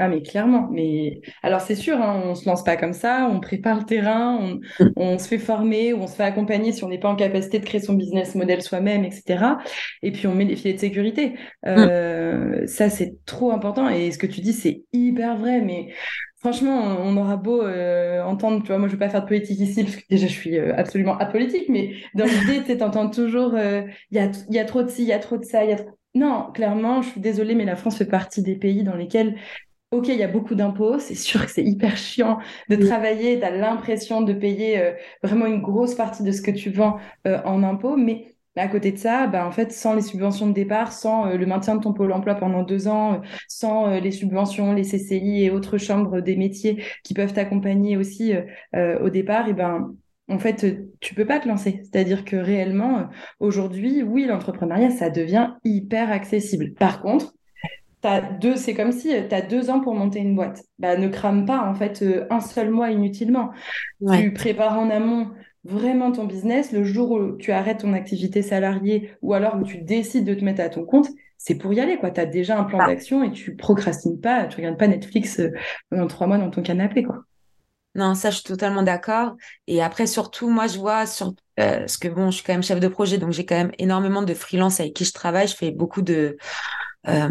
Ah 0.00 0.06
mais 0.08 0.22
clairement, 0.22 0.68
mais 0.70 1.20
alors 1.42 1.60
c'est 1.60 1.74
sûr, 1.74 2.00
hein, 2.00 2.22
on 2.24 2.36
se 2.36 2.48
lance 2.48 2.62
pas 2.62 2.76
comme 2.76 2.92
ça, 2.92 3.28
on 3.32 3.40
prépare 3.40 3.78
le 3.80 3.84
terrain, 3.84 4.38
on, 4.40 4.60
on 4.94 5.18
se 5.18 5.26
fait 5.26 5.38
former, 5.38 5.92
on 5.92 6.06
se 6.06 6.14
fait 6.14 6.22
accompagner 6.22 6.70
si 6.70 6.84
on 6.84 6.88
n'est 6.88 7.00
pas 7.00 7.08
en 7.08 7.16
capacité 7.16 7.58
de 7.58 7.64
créer 7.64 7.80
son 7.80 7.94
business 7.94 8.36
model 8.36 8.62
soi-même, 8.62 9.04
etc. 9.04 9.58
Et 10.02 10.12
puis 10.12 10.28
on 10.28 10.36
met 10.36 10.44
des 10.44 10.54
filets 10.54 10.74
de 10.74 10.78
sécurité. 10.78 11.34
Euh, 11.66 12.64
Ça 12.68 12.90
c'est 12.90 13.16
trop 13.26 13.50
important 13.50 13.88
et 13.88 14.12
ce 14.12 14.18
que 14.18 14.28
tu 14.28 14.40
dis 14.40 14.52
c'est 14.52 14.84
hyper 14.92 15.36
vrai, 15.36 15.60
mais 15.62 15.92
Franchement, 16.40 16.70
on 17.00 17.16
aura 17.16 17.36
beau 17.36 17.62
euh, 17.62 18.22
entendre, 18.22 18.60
tu 18.62 18.68
vois, 18.68 18.78
moi 18.78 18.86
je 18.86 18.92
vais 18.92 18.98
pas 18.98 19.08
faire 19.10 19.22
de 19.22 19.26
politique 19.28 19.58
ici 19.58 19.82
parce 19.82 19.96
que 19.96 20.02
déjà 20.08 20.28
je 20.28 20.32
suis 20.32 20.56
euh, 20.56 20.72
absolument 20.76 21.18
apolitique, 21.18 21.68
mais 21.68 21.94
dans 22.14 22.26
l'idée, 22.26 22.62
tu 22.64 22.80
entends 22.82 23.10
toujours, 23.10 23.54
euh, 23.54 23.82
il 24.12 24.18
y, 24.18 24.20
a, 24.20 24.30
y 24.48 24.58
a 24.60 24.64
trop 24.64 24.82
de 24.84 24.88
ci, 24.88 25.02
il 25.02 25.08
y 25.08 25.12
a 25.12 25.18
trop 25.18 25.36
de 25.36 25.44
ça, 25.44 25.64
il 25.64 25.70
y 25.70 25.72
a 25.72 25.78
Non, 26.14 26.52
clairement, 26.52 27.02
je 27.02 27.08
suis 27.10 27.20
désolée, 27.20 27.56
mais 27.56 27.64
la 27.64 27.74
France 27.74 27.98
fait 27.98 28.06
partie 28.06 28.40
des 28.42 28.54
pays 28.54 28.84
dans 28.84 28.94
lesquels, 28.94 29.36
ok, 29.92 30.08
il 30.08 30.16
y 30.16 30.22
a 30.24 30.28
beaucoup 30.28 30.54
d'impôts, 30.54 30.98
c'est 31.00 31.14
sûr 31.16 31.46
que 31.46 31.50
c'est 31.52 31.64
hyper 31.64 31.96
chiant 31.96 32.38
de 32.70 32.76
travailler, 32.76 33.38
tu 33.40 33.44
as 33.46 33.50
l'impression 33.50 34.22
de 34.22 34.32
payer 34.34 34.94
vraiment 35.24 35.46
une 35.46 35.62
grosse 35.62 35.94
partie 35.96 36.22
de 36.24 36.32
ce 36.32 36.42
que 36.42 36.52
tu 36.52 36.70
vends 36.70 36.98
en 37.26 37.62
impôts, 37.64 37.96
mais 37.96 38.36
à 38.58 38.68
côté 38.68 38.92
de 38.92 38.98
ça, 38.98 39.26
bah, 39.26 39.46
en 39.46 39.50
fait, 39.52 39.72
sans 39.72 39.94
les 39.94 40.02
subventions 40.02 40.46
de 40.46 40.52
départ, 40.52 40.92
sans 40.92 41.26
euh, 41.26 41.36
le 41.36 41.46
maintien 41.46 41.76
de 41.76 41.80
ton 41.82 41.92
pôle 41.92 42.12
emploi 42.12 42.34
pendant 42.34 42.62
deux 42.62 42.88
ans, 42.88 43.14
euh, 43.14 43.18
sans 43.48 43.88
euh, 43.88 44.00
les 44.00 44.10
subventions, 44.10 44.72
les 44.72 44.84
CCI 44.84 45.44
et 45.44 45.50
autres 45.50 45.78
chambres 45.78 46.20
des 46.20 46.36
métiers 46.36 46.82
qui 47.04 47.14
peuvent 47.14 47.32
t'accompagner 47.32 47.96
aussi 47.96 48.34
au 48.74 49.10
départ, 49.10 49.48
et 49.48 49.54
ben 49.54 49.94
en 50.28 50.38
fait, 50.38 50.66
tu 51.00 51.14
peux 51.14 51.24
pas 51.24 51.40
te 51.40 51.48
lancer. 51.48 51.80
C'est-à-dire 51.84 52.24
que 52.24 52.36
réellement, 52.36 53.08
aujourd'hui, 53.40 54.02
oui, 54.02 54.26
l'entrepreneuriat, 54.26 54.90
ça 54.90 55.10
devient 55.10 55.54
hyper 55.64 56.10
accessible. 56.10 56.74
Par 56.74 57.00
contre, 57.00 57.34
T'as 58.00 58.20
deux, 58.20 58.54
c'est 58.54 58.74
comme 58.74 58.92
si 58.92 59.08
tu 59.28 59.34
as 59.34 59.42
deux 59.42 59.70
ans 59.70 59.80
pour 59.80 59.92
monter 59.92 60.20
une 60.20 60.36
boîte. 60.36 60.62
Bah, 60.78 60.96
ne 60.96 61.08
crame 61.08 61.46
pas 61.46 61.68
en 61.68 61.74
fait 61.74 62.04
un 62.30 62.38
seul 62.38 62.70
mois 62.70 62.90
inutilement. 62.90 63.50
Tu 64.12 64.32
prépares 64.32 64.78
en 64.78 64.88
amont 64.88 65.32
vraiment 65.64 66.12
ton 66.12 66.24
business, 66.24 66.72
le 66.72 66.84
jour 66.84 67.10
où 67.10 67.36
tu 67.36 67.52
arrêtes 67.52 67.80
ton 67.80 67.92
activité 67.92 68.42
salariée 68.42 69.10
ou 69.22 69.34
alors 69.34 69.56
où 69.56 69.64
tu 69.64 69.78
décides 69.78 70.24
de 70.24 70.34
te 70.34 70.44
mettre 70.44 70.60
à 70.60 70.68
ton 70.68 70.84
compte, 70.84 71.08
c'est 71.36 71.54
pour 71.54 71.72
y 71.72 71.80
aller. 71.80 71.98
Tu 71.98 72.20
as 72.20 72.26
déjà 72.26 72.58
un 72.58 72.64
plan 72.64 72.80
ah. 72.80 72.86
d'action 72.86 73.22
et 73.22 73.32
tu 73.32 73.56
procrastines 73.56 74.20
pas, 74.20 74.46
tu 74.46 74.56
regardes 74.56 74.78
pas 74.78 74.88
Netflix 74.88 75.40
euh, 75.40 75.50
pendant 75.90 76.06
trois 76.06 76.26
mois 76.26 76.38
dans 76.38 76.50
ton 76.50 76.62
canapé. 76.62 77.02
quoi. 77.02 77.24
Non, 77.94 78.14
ça, 78.14 78.30
je 78.30 78.36
suis 78.36 78.44
totalement 78.44 78.82
d'accord. 78.82 79.36
Et 79.66 79.82
après, 79.82 80.06
surtout, 80.06 80.48
moi, 80.48 80.66
je 80.66 80.78
vois 80.78 81.06
sur 81.06 81.34
euh, 81.58 81.86
ce 81.86 81.98
que 81.98 82.08
bon, 82.08 82.30
je 82.30 82.36
suis 82.36 82.44
quand 82.44 82.52
même 82.52 82.62
chef 82.62 82.80
de 82.80 82.88
projet, 82.88 83.18
donc 83.18 83.32
j'ai 83.32 83.44
quand 83.44 83.56
même 83.56 83.72
énormément 83.78 84.22
de 84.22 84.34
freelance 84.34 84.78
avec 84.78 84.94
qui 84.94 85.04
je 85.04 85.12
travaille. 85.12 85.48
Je 85.48 85.56
fais 85.56 85.70
beaucoup 85.70 86.02
de 86.02 86.36
euh, 87.08 87.28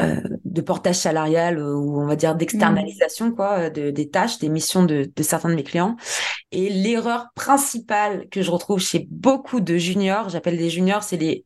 euh, 0.00 0.20
de 0.44 0.60
portage 0.60 0.94
salarial 0.94 1.58
ou 1.58 2.00
on 2.00 2.06
va 2.06 2.14
dire 2.14 2.36
d'externalisation 2.36 3.32
quoi 3.32 3.58
euh, 3.58 3.70
de, 3.70 3.90
des 3.90 4.08
tâches 4.08 4.38
des 4.38 4.48
missions 4.48 4.84
de, 4.84 5.10
de, 5.14 5.22
certains 5.24 5.48
de 5.48 5.56
mes 5.56 5.64
clients 5.64 5.96
et 6.50 6.70
l'erreur 6.70 7.28
principale 7.34 8.28
que 8.30 8.42
je 8.42 8.50
retrouve 8.50 8.80
chez 8.80 9.06
beaucoup 9.10 9.60
de 9.60 9.76
juniors 9.76 10.28
j'appelle 10.28 10.56
des 10.56 10.70
juniors 10.70 11.02
c'est 11.02 11.16
des 11.16 11.44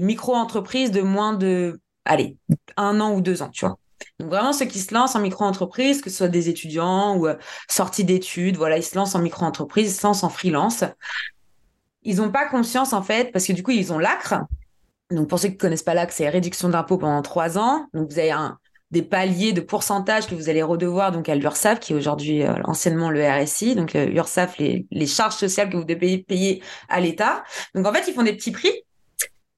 micro-entreprises 0.00 0.90
de 0.90 1.02
moins 1.02 1.34
de 1.34 1.80
allez 2.04 2.36
un 2.76 3.00
an 3.00 3.14
ou 3.14 3.20
deux 3.20 3.42
ans 3.42 3.50
tu 3.50 3.66
vois. 3.66 3.78
Donc 4.18 4.30
vraiment 4.30 4.52
ceux 4.52 4.66
qui 4.66 4.78
se 4.78 4.94
lancent 4.94 5.14
en 5.14 5.20
micro-entreprise 5.20 6.00
que 6.00 6.10
ce 6.10 6.16
soit 6.18 6.28
des 6.28 6.48
étudiants 6.48 7.16
ou 7.16 7.28
sortis 7.68 8.04
d'études 8.04 8.56
voilà 8.56 8.78
ils 8.78 8.82
se 8.82 8.96
lancent 8.96 9.14
en 9.14 9.20
micro-entreprise 9.20 9.90
ils 9.90 9.96
se 9.96 10.06
lancent 10.06 10.24
en 10.24 10.30
freelance. 10.30 10.84
Ils 12.04 12.16
n'ont 12.16 12.32
pas 12.32 12.48
conscience 12.48 12.92
en 12.92 13.02
fait 13.02 13.30
parce 13.32 13.46
que 13.46 13.52
du 13.52 13.62
coup 13.62 13.70
ils 13.70 13.92
ont 13.92 13.98
l'acre. 13.98 14.34
Donc, 15.12 15.28
pour 15.28 15.38
ceux 15.38 15.48
qui 15.48 15.54
ne 15.54 15.60
connaissent 15.60 15.82
pas 15.82 15.94
là, 15.94 16.06
c'est 16.10 16.28
réduction 16.28 16.68
d'impôt 16.68 16.98
pendant 16.98 17.22
trois 17.22 17.58
ans. 17.58 17.86
Donc, 17.94 18.10
vous 18.10 18.18
avez 18.18 18.30
un, 18.30 18.58
des 18.92 19.02
paliers 19.02 19.54
de 19.54 19.62
pourcentage 19.62 20.26
que 20.26 20.34
vous 20.34 20.50
allez 20.50 20.62
redevoir 20.62 21.12
donc 21.12 21.28
à 21.28 21.34
l'URSSAF, 21.34 21.80
qui 21.80 21.94
est 21.94 21.96
aujourd'hui 21.96 22.42
euh, 22.42 22.54
anciennement 22.64 23.10
le 23.10 23.26
RSI. 23.26 23.74
Donc, 23.74 23.96
euh, 23.96 24.06
les, 24.58 25.06
charges 25.06 25.34
sociales 25.34 25.70
que 25.70 25.76
vous 25.78 25.84
devez 25.84 26.18
payer 26.18 26.62
à 26.88 27.00
l'État. 27.00 27.42
Donc, 27.74 27.86
en 27.86 27.92
fait, 27.92 28.04
ils 28.06 28.14
font 28.14 28.22
des 28.22 28.34
petits 28.34 28.52
prix. 28.52 28.72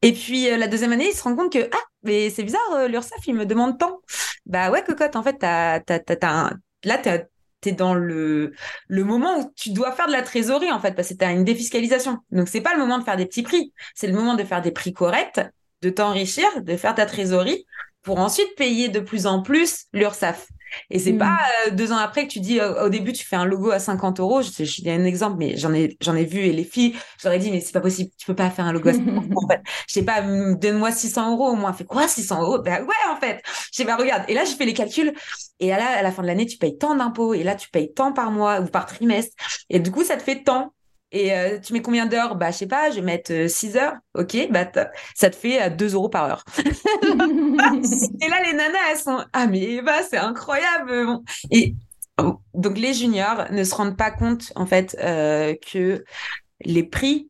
Et 0.03 0.13
puis, 0.13 0.49
euh, 0.49 0.57
la 0.57 0.69
deuxième 0.69 0.93
année, 0.93 1.09
ils 1.11 1.17
se 1.17 1.23
rendent 1.23 1.37
compte 1.37 1.53
que, 1.53 1.69
ah, 1.73 1.85
mais 2.05 2.31
c'est 2.31 2.45
bizarre, 2.45 2.89
l'URSSAF, 2.89 3.27
il 3.27 3.35
me 3.35 3.45
demande 3.45 3.77
tant. 3.77 4.01
Bah 4.47 4.71
ouais, 4.71 4.85
cocotte, 4.85 5.17
en 5.17 5.23
fait, 5.25 5.37
t'as, 5.39 5.81
t'as, 5.81 5.99
t'as, 5.99 6.51
là, 6.85 6.99
t'as 6.99 7.19
dans 7.73 7.95
le, 7.95 8.53
le 8.89 9.05
moment 9.05 9.39
où 9.39 9.53
tu 9.57 9.71
dois 9.71 9.91
faire 9.93 10.07
de 10.07 10.13
la 10.13 10.21
trésorerie, 10.23 10.71
en 10.71 10.79
fait, 10.79 10.93
parce 10.93 11.09
que 11.09 11.15
tu 11.15 11.25
une 11.25 11.45
défiscalisation. 11.45 12.19
Donc, 12.31 12.49
c'est 12.49 12.61
pas 12.61 12.75
le 12.75 12.79
moment 12.79 12.99
de 12.99 13.05
faire 13.05 13.17
des 13.17 13.27
petits 13.27 13.43
prix. 13.43 13.73
C'est 13.95 14.07
le 14.07 14.13
moment 14.13 14.35
de 14.35 14.45
faire 14.45 14.61
des 14.63 14.71
prix 14.71 14.93
corrects, 14.93 15.41
de 15.81 15.91
t'enrichir, 15.91 16.47
de 16.61 16.77
faire 16.77 16.95
ta 16.95 17.07
trésorerie 17.07 17.65
pour 18.05 18.21
ensuite 18.21 18.55
payer 18.57 18.89
de 18.89 19.01
plus 19.01 19.27
en 19.27 19.43
plus 19.43 19.87
l'URSSAF. 19.93 20.47
Et 20.91 20.99
c'est 20.99 21.13
pas 21.13 21.31
mm. 21.31 21.69
euh, 21.69 21.71
deux 21.71 21.93
ans 21.93 21.97
après 21.97 22.27
que 22.27 22.33
tu 22.33 22.41
dis 22.41 22.61
au 22.61 22.89
début 22.89 23.13
tu 23.13 23.25
fais 23.25 23.37
un 23.37 23.45
logo 23.45 23.71
à 23.71 23.79
50 23.79 24.21
euros. 24.21 24.43
Je, 24.43 24.65
je, 24.65 24.89
un 24.89 25.05
exemple, 25.05 25.37
mais 25.39 25.57
j'en 25.57 25.73
ai 25.73 25.97
j'en 26.01 26.15
ai 26.15 26.25
vu 26.25 26.41
et 26.41 26.53
les 26.53 26.65
filles, 26.65 26.95
j'aurais 27.23 27.39
dit 27.39 27.51
mais 27.51 27.61
c'est 27.61 27.73
pas 27.73 27.81
possible, 27.81 28.11
tu 28.17 28.27
peux 28.27 28.35
pas 28.35 28.51
faire 28.51 28.67
un 28.67 28.73
logo 28.73 28.89
à 28.89 28.93
50 28.93 29.09
euros. 29.31 29.45
En 29.45 29.49
fait, 29.49 29.61
je 29.89 29.95
sais 29.95 30.05
pas, 30.05 30.21
donne-moi 30.23 30.93
600 30.93 31.33
euros 31.33 31.51
au 31.51 31.57
moins. 31.57 31.73
Fait 31.73 31.85
quoi 31.85 32.09
600 32.09 32.43
euros? 32.43 32.59
Ben 32.59 32.83
ouais 32.83 33.13
en 33.13 33.17
fait. 33.17 33.41
Je 33.73 33.77
sais 33.77 33.85
pas, 33.85 33.97
regarde. 33.97 34.25
Et 34.29 34.35
là 34.35 34.45
je 34.45 34.53
fais 34.53 34.67
les 34.67 34.75
calculs 34.75 35.13
et 35.61 35.69
là 35.69 35.99
à 35.99 36.03
la 36.03 36.13
fin 36.13 36.23
de 36.23 36.27
l'année 36.27 36.47
tu 36.47 36.59
payes 36.59 36.77
tant 36.77 36.95
d'impôts 36.95 37.35
et 37.35 37.43
là 37.43 37.55
tu 37.55 37.71
payes 37.71 37.93
tant 37.93 38.13
par 38.13 38.31
mois 38.31 38.61
ou 38.61 38.67
par 38.67 38.87
trimestre 38.87 39.35
et 39.71 39.79
du 39.81 39.91
coup 39.91 40.05
ça 40.05 40.17
te 40.17 40.23
fait 40.23 40.43
tant. 40.43 40.73
Et 41.13 41.33
euh, 41.33 41.61
tu 41.61 41.73
mets 41.73 41.83
combien 41.83 42.07
d'heures? 42.07 42.35
Bah, 42.35 42.51
je 42.51 42.57
sais 42.57 42.67
pas, 42.67 42.91
je 42.91 42.97
vais 42.97 43.03
mettre 43.03 43.49
6 43.49 43.77
heures. 43.77 43.95
Ok, 44.15 44.37
bah, 44.51 44.67
ça 45.15 45.31
te 45.31 45.37
fait 45.37 45.71
2 45.71 45.95
euros 45.95 46.09
par 46.09 46.25
heure. 46.25 46.45
et 46.59 48.29
là, 48.29 48.43
les 48.45 48.53
nanas, 48.53 48.79
elles 48.91 48.99
sont 48.99 49.25
Ah, 49.33 49.47
mais 49.47 49.81
bah, 49.83 50.03
c'est 50.09 50.17
incroyable. 50.17 51.21
Et 51.51 51.77
oh, 52.21 52.41
donc, 52.55 52.79
les 52.79 52.95
juniors 52.95 53.45
ne 53.53 53.63
se 53.63 53.75
rendent 53.75 53.97
pas 53.97 54.11
compte, 54.11 54.53
en 54.57 54.67
fait, 54.67 54.97
que 54.99 56.05
les 56.65 56.83
prix 56.83 57.29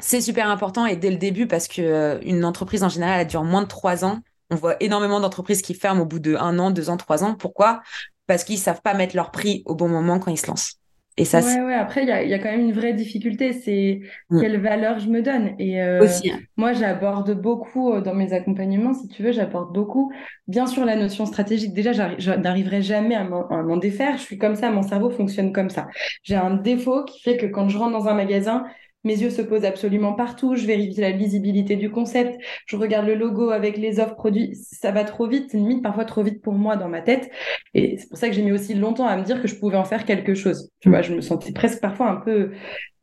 c'est 0.00 0.20
super 0.20 0.48
important 0.48 0.86
et 0.86 0.96
dès 0.96 1.10
le 1.10 1.16
début 1.16 1.46
parce 1.46 1.68
que 1.68 1.82
euh, 1.82 2.18
une 2.22 2.44
entreprise 2.44 2.82
en 2.82 2.88
général 2.88 3.20
elle 3.20 3.26
dure 3.26 3.44
moins 3.44 3.62
de 3.62 3.68
trois 3.68 4.04
ans. 4.04 4.20
On 4.50 4.56
voit 4.56 4.76
énormément 4.82 5.20
d'entreprises 5.20 5.62
qui 5.62 5.74
ferment 5.74 6.02
au 6.02 6.06
bout 6.06 6.18
de 6.18 6.34
un 6.34 6.58
an, 6.58 6.70
deux 6.72 6.90
ans, 6.90 6.96
trois 6.96 7.22
ans. 7.22 7.34
Pourquoi? 7.34 7.82
Parce 8.26 8.42
qu'ils 8.42 8.58
savent 8.58 8.82
pas 8.82 8.94
mettre 8.94 9.14
leur 9.14 9.30
prix 9.30 9.62
au 9.66 9.76
bon 9.76 9.88
moment 9.88 10.18
quand 10.18 10.30
ils 10.30 10.38
se 10.38 10.48
lancent. 10.48 10.79
Et 11.16 11.24
ça, 11.24 11.40
ouais, 11.40 11.60
ouais. 11.60 11.74
Après, 11.74 12.02
il 12.02 12.08
y 12.08 12.12
a, 12.12 12.22
y 12.22 12.32
a, 12.32 12.38
quand 12.38 12.50
même 12.50 12.60
une 12.60 12.72
vraie 12.72 12.94
difficulté, 12.94 13.52
c'est 13.52 14.00
mm. 14.30 14.40
quelle 14.40 14.60
valeur 14.60 14.98
je 15.00 15.08
me 15.08 15.22
donne. 15.22 15.54
Et 15.58 15.82
euh, 15.82 16.02
Aussi. 16.02 16.30
Hein. 16.30 16.38
moi, 16.56 16.72
j'aborde 16.72 17.32
beaucoup 17.38 17.92
euh, 17.92 18.00
dans 18.00 18.14
mes 18.14 18.32
accompagnements, 18.32 18.94
si 18.94 19.08
tu 19.08 19.22
veux, 19.22 19.32
j'aborde 19.32 19.74
beaucoup. 19.74 20.12
Bien 20.46 20.66
sûr, 20.66 20.84
la 20.84 20.96
notion 20.96 21.26
stratégique. 21.26 21.74
Déjà, 21.74 22.16
je 22.18 22.30
n'arriverai 22.30 22.80
jamais 22.82 23.16
à 23.16 23.24
m'en 23.24 23.76
défaire. 23.76 24.16
Je 24.16 24.22
suis 24.22 24.38
comme 24.38 24.54
ça, 24.54 24.70
mon 24.70 24.82
cerveau 24.82 25.10
fonctionne 25.10 25.52
comme 25.52 25.70
ça. 25.70 25.88
J'ai 26.22 26.36
un 26.36 26.54
défaut 26.54 27.04
qui 27.04 27.20
fait 27.20 27.36
que 27.36 27.46
quand 27.46 27.68
je 27.68 27.76
rentre 27.76 27.92
dans 27.92 28.08
un 28.08 28.14
magasin, 28.14 28.64
mes 29.04 29.20
yeux 29.20 29.30
se 29.30 29.42
posent 29.42 29.64
absolument 29.64 30.12
partout. 30.12 30.54
Je 30.54 30.66
vérifie 30.66 31.00
la 31.00 31.10
lisibilité 31.10 31.76
du 31.76 31.90
concept. 31.90 32.38
Je 32.66 32.76
regarde 32.76 33.06
le 33.06 33.14
logo 33.14 33.50
avec 33.50 33.76
les 33.76 34.00
offres 34.00 34.14
produits. 34.14 34.54
Ça 34.54 34.92
va 34.92 35.04
trop 35.04 35.26
vite, 35.26 35.52
limite 35.52 35.82
parfois 35.82 36.04
trop 36.04 36.22
vite 36.22 36.42
pour 36.42 36.54
moi 36.54 36.76
dans 36.76 36.88
ma 36.88 37.00
tête. 37.00 37.30
Et 37.74 37.98
c'est 37.98 38.08
pour 38.08 38.18
ça 38.18 38.28
que 38.28 38.34
j'ai 38.34 38.42
mis 38.42 38.52
aussi 38.52 38.74
longtemps 38.74 39.06
à 39.06 39.16
me 39.16 39.24
dire 39.24 39.40
que 39.40 39.48
je 39.48 39.54
pouvais 39.54 39.76
en 39.76 39.84
faire 39.84 40.04
quelque 40.04 40.34
chose. 40.34 40.70
Tu 40.80 40.88
vois, 40.88 41.02
je 41.02 41.14
me 41.14 41.20
sentais 41.20 41.52
presque 41.52 41.80
parfois 41.80 42.10
un 42.10 42.16
peu, 42.16 42.52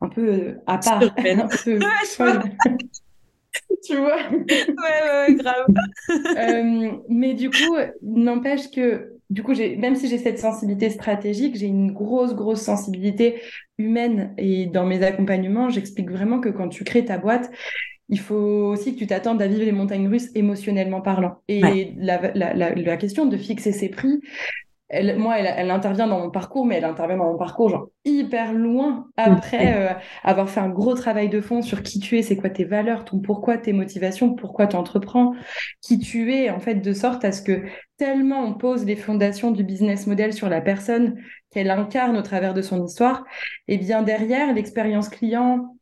un 0.00 0.08
peu 0.08 0.28
euh, 0.28 0.54
à 0.66 0.78
part. 0.78 1.02
un 1.02 1.48
peu 1.64 1.78
tu 3.84 3.96
vois? 3.96 4.18
Ouais, 4.30 5.28
ouais, 5.28 5.34
grave. 5.34 5.66
euh, 6.08 6.92
mais 7.08 7.34
du 7.34 7.50
coup, 7.50 7.76
n'empêche 8.02 8.70
que 8.70 9.17
du 9.30 9.42
coup, 9.42 9.52
même 9.54 9.94
si 9.94 10.08
j'ai 10.08 10.18
cette 10.18 10.38
sensibilité 10.38 10.88
stratégique, 10.90 11.56
j'ai 11.56 11.66
une 11.66 11.92
grosse, 11.92 12.34
grosse 12.34 12.62
sensibilité 12.62 13.42
humaine. 13.76 14.34
Et 14.38 14.66
dans 14.66 14.86
mes 14.86 15.02
accompagnements, 15.02 15.68
j'explique 15.68 16.10
vraiment 16.10 16.40
que 16.40 16.48
quand 16.48 16.68
tu 16.68 16.84
crées 16.84 17.04
ta 17.04 17.18
boîte, 17.18 17.50
il 18.08 18.18
faut 18.20 18.34
aussi 18.34 18.94
que 18.94 18.98
tu 18.98 19.06
t'attendes 19.06 19.42
à 19.42 19.46
vivre 19.46 19.64
les 19.64 19.72
montagnes 19.72 20.08
russes 20.08 20.30
émotionnellement 20.34 21.02
parlant. 21.02 21.42
Et 21.48 21.92
la, 21.98 22.32
la, 22.34 22.54
la, 22.54 22.96
question 22.96 23.26
de 23.26 23.36
fixer 23.36 23.72
ses 23.72 23.90
prix, 23.90 24.20
elle, 24.88 25.18
moi, 25.18 25.38
elle, 25.38 25.52
elle, 25.54 25.70
intervient 25.70 26.06
dans 26.06 26.20
mon 26.20 26.30
parcours, 26.30 26.64
mais 26.64 26.76
elle 26.76 26.86
intervient 26.86 27.18
dans 27.18 27.32
mon 27.32 27.36
parcours 27.36 27.68
genre 27.68 27.88
hyper 28.06 28.54
loin 28.54 29.08
après 29.18 29.76
euh, 29.76 29.92
avoir 30.24 30.48
fait 30.48 30.60
un 30.60 30.70
gros 30.70 30.94
travail 30.94 31.28
de 31.28 31.42
fond 31.42 31.60
sur 31.60 31.82
qui 31.82 32.00
tu 32.00 32.16
es, 32.16 32.22
c'est 32.22 32.36
quoi 32.36 32.48
tes 32.48 32.64
valeurs, 32.64 33.04
ton 33.04 33.18
pourquoi, 33.18 33.58
tes 33.58 33.74
motivations, 33.74 34.34
pourquoi 34.34 34.66
tu 34.66 34.76
entreprends, 34.76 35.34
qui 35.82 35.98
tu 35.98 36.32
es, 36.32 36.48
en 36.48 36.60
fait, 36.60 36.76
de 36.76 36.92
sorte 36.94 37.26
à 37.26 37.32
ce 37.32 37.42
que 37.42 37.62
tellement 37.98 38.40
on 38.44 38.54
pose 38.54 38.84
les 38.84 38.96
fondations 38.96 39.50
du 39.50 39.64
business 39.64 40.06
model 40.06 40.32
sur 40.32 40.48
la 40.48 40.62
personne 40.62 41.20
qu'elle 41.50 41.70
incarne 41.70 42.16
au 42.16 42.22
travers 42.22 42.54
de 42.54 42.62
son 42.62 42.84
histoire, 42.84 43.24
et 43.66 43.76
bien 43.76 44.02
derrière, 44.02 44.54
l'expérience 44.54 45.10
client, 45.10 45.76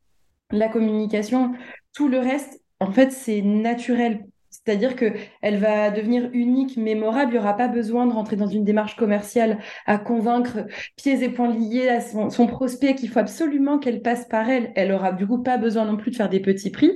la 0.50 0.68
communication, 0.68 1.52
tout 1.92 2.08
le 2.08 2.18
reste, 2.18 2.61
en 2.80 2.90
fait, 2.90 3.12
c'est 3.12 3.42
naturel 3.42 4.26
c'est-à-dire 4.66 4.96
que 4.96 5.12
elle 5.42 5.58
va 5.58 5.90
devenir 5.90 6.28
unique, 6.32 6.76
mémorable. 6.76 7.32
Il 7.32 7.35
n'y 7.35 7.38
aura 7.38 7.56
pas 7.56 7.68
besoin 7.68 8.06
de 8.06 8.12
rentrer 8.12 8.37
dans 8.37 8.49
une 8.49 8.64
démarche 8.64 8.96
commerciale 8.96 9.58
à 9.87 9.99
convaincre 9.99 10.66
pieds 10.96 11.23
et 11.23 11.28
poings 11.28 11.52
liés 11.52 11.88
à 11.88 12.00
son, 12.00 12.46
prospect 12.46 12.94
qu'il 12.94 13.08
faut 13.08 13.20
absolument 13.20 13.78
qu'elle 13.78 14.02
passe 14.02 14.26
par 14.26 14.49
elle. 14.49 14.73
Elle 14.75 14.92
aura 14.92 15.12
du 15.12 15.26
coup 15.26 15.42
pas 15.42 15.56
besoin 15.56 15.85
non 15.85 15.96
plus 15.96 16.11
de 16.11 16.16
faire 16.16 16.28
des 16.28 16.40
petits 16.40 16.70
prix 16.70 16.92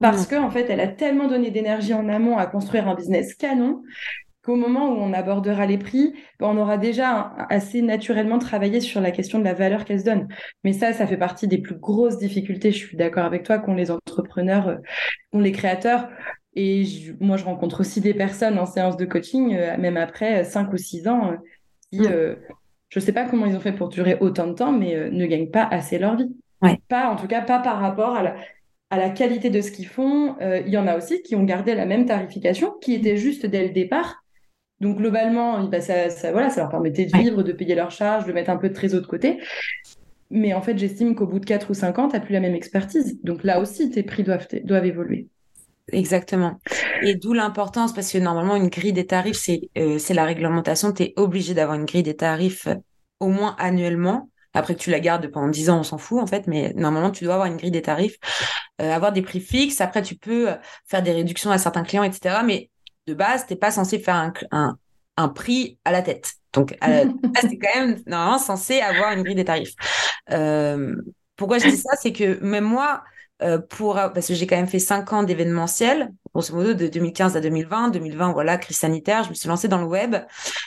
parce 0.00 0.26
qu'en 0.26 0.44
en 0.44 0.50
fait, 0.50 0.66
elle 0.68 0.80
a 0.80 0.86
tellement 0.86 1.28
donné 1.28 1.50
d'énergie 1.50 1.94
en 1.94 2.08
amont 2.08 2.36
à 2.36 2.46
construire 2.46 2.86
un 2.88 2.94
business 2.94 3.34
canon 3.34 3.82
qu'au 4.48 4.56
moment 4.56 4.88
où 4.88 4.96
on 4.96 5.12
abordera 5.12 5.66
les 5.66 5.76
prix, 5.76 6.14
ben, 6.40 6.46
on 6.46 6.56
aura 6.56 6.78
déjà 6.78 7.34
assez 7.50 7.82
naturellement 7.82 8.38
travaillé 8.38 8.80
sur 8.80 9.02
la 9.02 9.10
question 9.10 9.38
de 9.38 9.44
la 9.44 9.52
valeur 9.52 9.84
qu'elle 9.84 10.00
se 10.00 10.06
donne. 10.06 10.26
Mais 10.64 10.72
ça, 10.72 10.94
ça 10.94 11.06
fait 11.06 11.18
partie 11.18 11.46
des 11.46 11.58
plus 11.58 11.74
grosses 11.74 12.16
difficultés. 12.16 12.72
Je 12.72 12.78
suis 12.78 12.96
d'accord 12.96 13.26
avec 13.26 13.42
toi 13.42 13.58
qu'ont 13.58 13.74
les 13.74 13.90
entrepreneurs, 13.90 14.68
euh, 14.68 14.76
qu'ont 15.30 15.40
les 15.40 15.52
créateurs. 15.52 16.08
Et 16.54 16.86
moi, 17.20 17.36
je 17.36 17.44
rencontre 17.44 17.80
aussi 17.80 18.00
des 18.00 18.14
personnes 18.14 18.58
en 18.58 18.64
séance 18.64 18.96
de 18.96 19.04
coaching, 19.04 19.54
euh, 19.54 19.76
même 19.76 19.98
après 19.98 20.44
5 20.44 20.72
ou 20.72 20.78
6 20.78 21.08
ans, 21.08 21.32
euh, 21.32 21.36
qui, 21.92 22.00
mm. 22.00 22.06
euh, 22.10 22.34
je 22.88 23.00
ne 23.00 23.04
sais 23.04 23.12
pas 23.12 23.28
comment 23.28 23.44
ils 23.44 23.54
ont 23.54 23.60
fait 23.60 23.72
pour 23.72 23.90
durer 23.90 24.16
autant 24.22 24.46
de 24.46 24.54
temps, 24.54 24.72
mais 24.72 25.10
ne 25.10 25.26
gagnent 25.26 25.50
pas 25.50 25.68
assez 25.70 25.98
leur 25.98 26.16
vie. 26.16 26.34
Pas, 26.88 27.10
en 27.10 27.16
tout 27.16 27.26
cas, 27.26 27.42
pas 27.42 27.58
par 27.58 27.80
rapport 27.80 28.16
à 28.16 28.22
la, 28.22 28.36
à 28.88 28.96
la 28.96 29.10
qualité 29.10 29.50
de 29.50 29.60
ce 29.60 29.70
qu'ils 29.70 29.86
font. 29.86 30.36
Il 30.40 30.72
y 30.72 30.78
en 30.78 30.86
a 30.86 30.96
aussi 30.96 31.20
qui 31.20 31.36
ont 31.36 31.44
gardé 31.44 31.74
la 31.74 31.84
même 31.84 32.06
tarification, 32.06 32.72
qui 32.80 32.94
était 32.94 33.18
juste 33.18 33.44
dès 33.44 33.62
le 33.62 33.74
départ. 33.74 34.24
Donc 34.80 34.98
globalement, 34.98 35.64
bah, 35.64 35.80
ça, 35.80 36.10
ça, 36.10 36.32
voilà, 36.32 36.50
ça 36.50 36.60
leur 36.60 36.70
permettait 36.70 37.06
de 37.06 37.16
vivre, 37.16 37.42
de 37.42 37.52
payer 37.52 37.74
leurs 37.74 37.90
charges, 37.90 38.26
de 38.26 38.32
mettre 38.32 38.50
un 38.50 38.56
peu 38.56 38.68
de 38.68 38.74
trésor 38.74 39.00
de 39.00 39.06
côté. 39.06 39.40
Mais 40.30 40.54
en 40.54 40.62
fait, 40.62 40.76
j'estime 40.78 41.14
qu'au 41.14 41.26
bout 41.26 41.40
de 41.40 41.46
4 41.46 41.70
ou 41.70 41.74
5 41.74 41.98
ans, 41.98 42.08
tu 42.08 42.14
n'as 42.14 42.20
plus 42.20 42.34
la 42.34 42.40
même 42.40 42.54
expertise. 42.54 43.18
Donc 43.22 43.44
là 43.44 43.60
aussi, 43.60 43.90
tes 43.90 44.02
prix 44.02 44.22
doivent, 44.22 44.46
doivent 44.64 44.86
évoluer. 44.86 45.28
Exactement. 45.90 46.60
Et 47.02 47.14
d'où 47.14 47.32
l'importance, 47.32 47.94
parce 47.94 48.12
que 48.12 48.18
normalement, 48.18 48.56
une 48.56 48.68
grille 48.68 48.92
des 48.92 49.06
tarifs, 49.06 49.38
c'est 49.38 49.70
euh, 49.78 49.98
la 50.10 50.24
réglementation. 50.24 50.92
Tu 50.92 51.04
es 51.04 51.12
obligé 51.16 51.54
d'avoir 51.54 51.78
une 51.78 51.86
grille 51.86 52.02
des 52.02 52.16
tarifs 52.16 52.66
euh, 52.66 52.74
au 53.20 53.28
moins 53.28 53.56
annuellement. 53.58 54.28
Après 54.52 54.74
que 54.74 54.80
tu 54.80 54.90
la 54.90 55.00
gardes 55.00 55.26
pendant 55.28 55.48
10 55.48 55.70
ans, 55.70 55.80
on 55.80 55.82
s'en 55.82 55.98
fout 55.98 56.20
en 56.20 56.26
fait, 56.26 56.46
mais 56.46 56.72
normalement, 56.74 57.10
tu 57.10 57.24
dois 57.24 57.34
avoir 57.34 57.48
une 57.48 57.56
grille 57.56 57.70
des 57.70 57.82
tarifs, 57.82 58.16
euh, 58.80 58.92
avoir 58.92 59.12
des 59.12 59.22
prix 59.22 59.40
fixes. 59.40 59.80
Après, 59.80 60.02
tu 60.02 60.14
peux 60.14 60.48
faire 60.86 61.02
des 61.02 61.12
réductions 61.12 61.50
à 61.50 61.58
certains 61.58 61.84
clients, 61.84 62.02
etc. 62.02 62.36
Mais 62.44 62.70
de 63.08 63.14
base, 63.14 63.46
t'es 63.46 63.56
pas 63.56 63.70
censé 63.70 63.98
faire 63.98 64.14
un, 64.14 64.32
un, 64.50 64.78
un, 65.16 65.28
prix 65.28 65.78
à 65.84 65.92
la 65.92 66.02
tête. 66.02 66.34
Donc, 66.52 66.76
à 66.80 66.88
la... 66.88 67.04
c'est 67.40 67.58
quand 67.58 67.74
même 67.74 68.00
normalement 68.06 68.38
censé 68.38 68.80
avoir 68.80 69.12
une 69.12 69.22
grille 69.22 69.34
des 69.34 69.44
tarifs. 69.44 69.74
Euh, 70.30 70.94
pourquoi 71.36 71.58
je 71.58 71.68
dis 71.68 71.76
ça? 71.76 71.90
C'est 72.00 72.12
que 72.12 72.42
même 72.42 72.64
moi, 72.64 73.02
euh, 73.42 73.58
pour 73.58 73.94
parce 73.94 74.26
que 74.26 74.34
j'ai 74.34 74.46
quand 74.46 74.56
même 74.56 74.66
fait 74.66 74.80
cinq 74.80 75.12
ans 75.12 75.22
d'événementiel, 75.22 76.10
grosso 76.34 76.54
modo 76.54 76.74
de 76.74 76.88
2015 76.88 77.36
à 77.36 77.40
2020. 77.40 77.90
2020, 77.90 78.32
voilà, 78.32 78.58
crise 78.58 78.78
sanitaire, 78.78 79.22
je 79.24 79.30
me 79.30 79.34
suis 79.34 79.48
lancée 79.48 79.68
dans 79.68 79.78
le 79.78 79.86
web. 79.86 80.16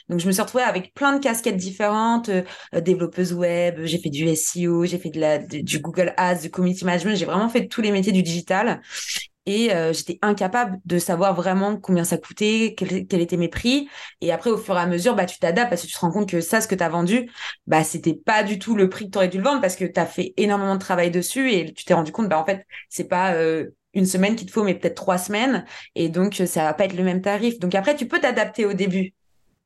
Donc 0.10 0.19
je 0.19 0.27
me 0.27 0.31
suis 0.31 0.41
retrouvée 0.41 0.63
avec 0.63 0.93
plein 0.93 1.17
de 1.17 1.21
casquettes 1.21 1.57
différentes, 1.57 2.29
euh, 2.29 2.81
développeuse 2.81 3.33
web, 3.33 3.81
j'ai 3.83 3.98
fait 3.98 4.10
du 4.10 4.33
SEO, 4.36 4.86
j'ai 4.86 4.98
fait 4.98 5.10
de 5.10 5.19
la 5.19 5.38
du 5.39 5.79
Google 5.79 6.13
Ads, 6.17 6.41
du 6.41 6.50
community 6.50 6.86
management, 6.86 7.15
j'ai 7.15 7.25
vraiment 7.25 7.50
fait 7.50 7.67
tous 7.67 7.81
les 7.81 7.91
métiers 7.91 8.13
du 8.13 8.24
digital 8.24 8.81
et 9.45 9.74
euh, 9.74 9.91
j'étais 9.93 10.19
incapable 10.21 10.79
de 10.86 11.00
savoir 11.00 11.33
vraiment 11.33 11.77
combien 11.77 12.03
ça 12.03 12.17
coûtait, 12.17 12.75
quels 12.77 13.07
quel 13.07 13.21
étaient 13.21 13.38
mes 13.38 13.48
prix. 13.48 13.89
Et 14.21 14.31
après, 14.31 14.50
au 14.50 14.57
fur 14.57 14.75
et 14.75 14.79
à 14.79 14.86
mesure, 14.86 15.15
bah, 15.15 15.25
tu 15.25 15.39
t'adaptes 15.39 15.69
parce 15.69 15.81
que 15.81 15.88
tu 15.88 15.93
te 15.93 16.00
rends 16.00 16.12
compte 16.12 16.29
que 16.29 16.41
ça, 16.41 16.62
ce 16.62 16.67
que 16.67 16.75
tu 16.75 16.83
as 16.83 16.89
vendu, 16.89 17.29
bah, 17.67 17.83
c'était 17.83 18.13
pas 18.13 18.43
du 18.43 18.60
tout 18.60 18.75
le 18.75 18.89
prix 18.89 19.05
que 19.05 19.12
tu 19.12 19.17
aurais 19.17 19.29
dû 19.29 19.38
le 19.38 19.43
vendre 19.43 19.62
parce 19.62 19.75
que 19.75 19.86
tu 19.86 20.00
as 20.00 20.05
fait 20.05 20.33
énormément 20.38 20.75
de 20.75 20.79
travail 20.79 21.12
dessus 21.12 21.51
et 21.51 21.74
tu 21.74 21.86
t'es 21.86 21.93
rendu 21.93 22.12
compte, 22.12 22.29
bah, 22.29 22.39
en 22.39 22.45
fait, 22.45 22.65
c'est 22.89 23.07
pas 23.07 23.33
euh, 23.33 23.67
une 23.93 24.05
semaine 24.05 24.36
qu'il 24.36 24.48
te 24.48 24.51
faut, 24.51 24.63
mais 24.63 24.75
peut-être 24.75 24.95
trois 24.95 25.17
semaines. 25.17 25.65
Et 25.95 26.10
donc, 26.10 26.36
ça 26.45 26.63
va 26.63 26.74
pas 26.74 26.86
être 26.86 26.95
le 26.95 27.03
même 27.03 27.21
tarif. 27.21 27.60
Donc 27.60 27.75
après, 27.75 27.95
tu 27.95 28.07
peux 28.07 28.19
t'adapter 28.19 28.65
au 28.65 28.74
début. 28.74 29.13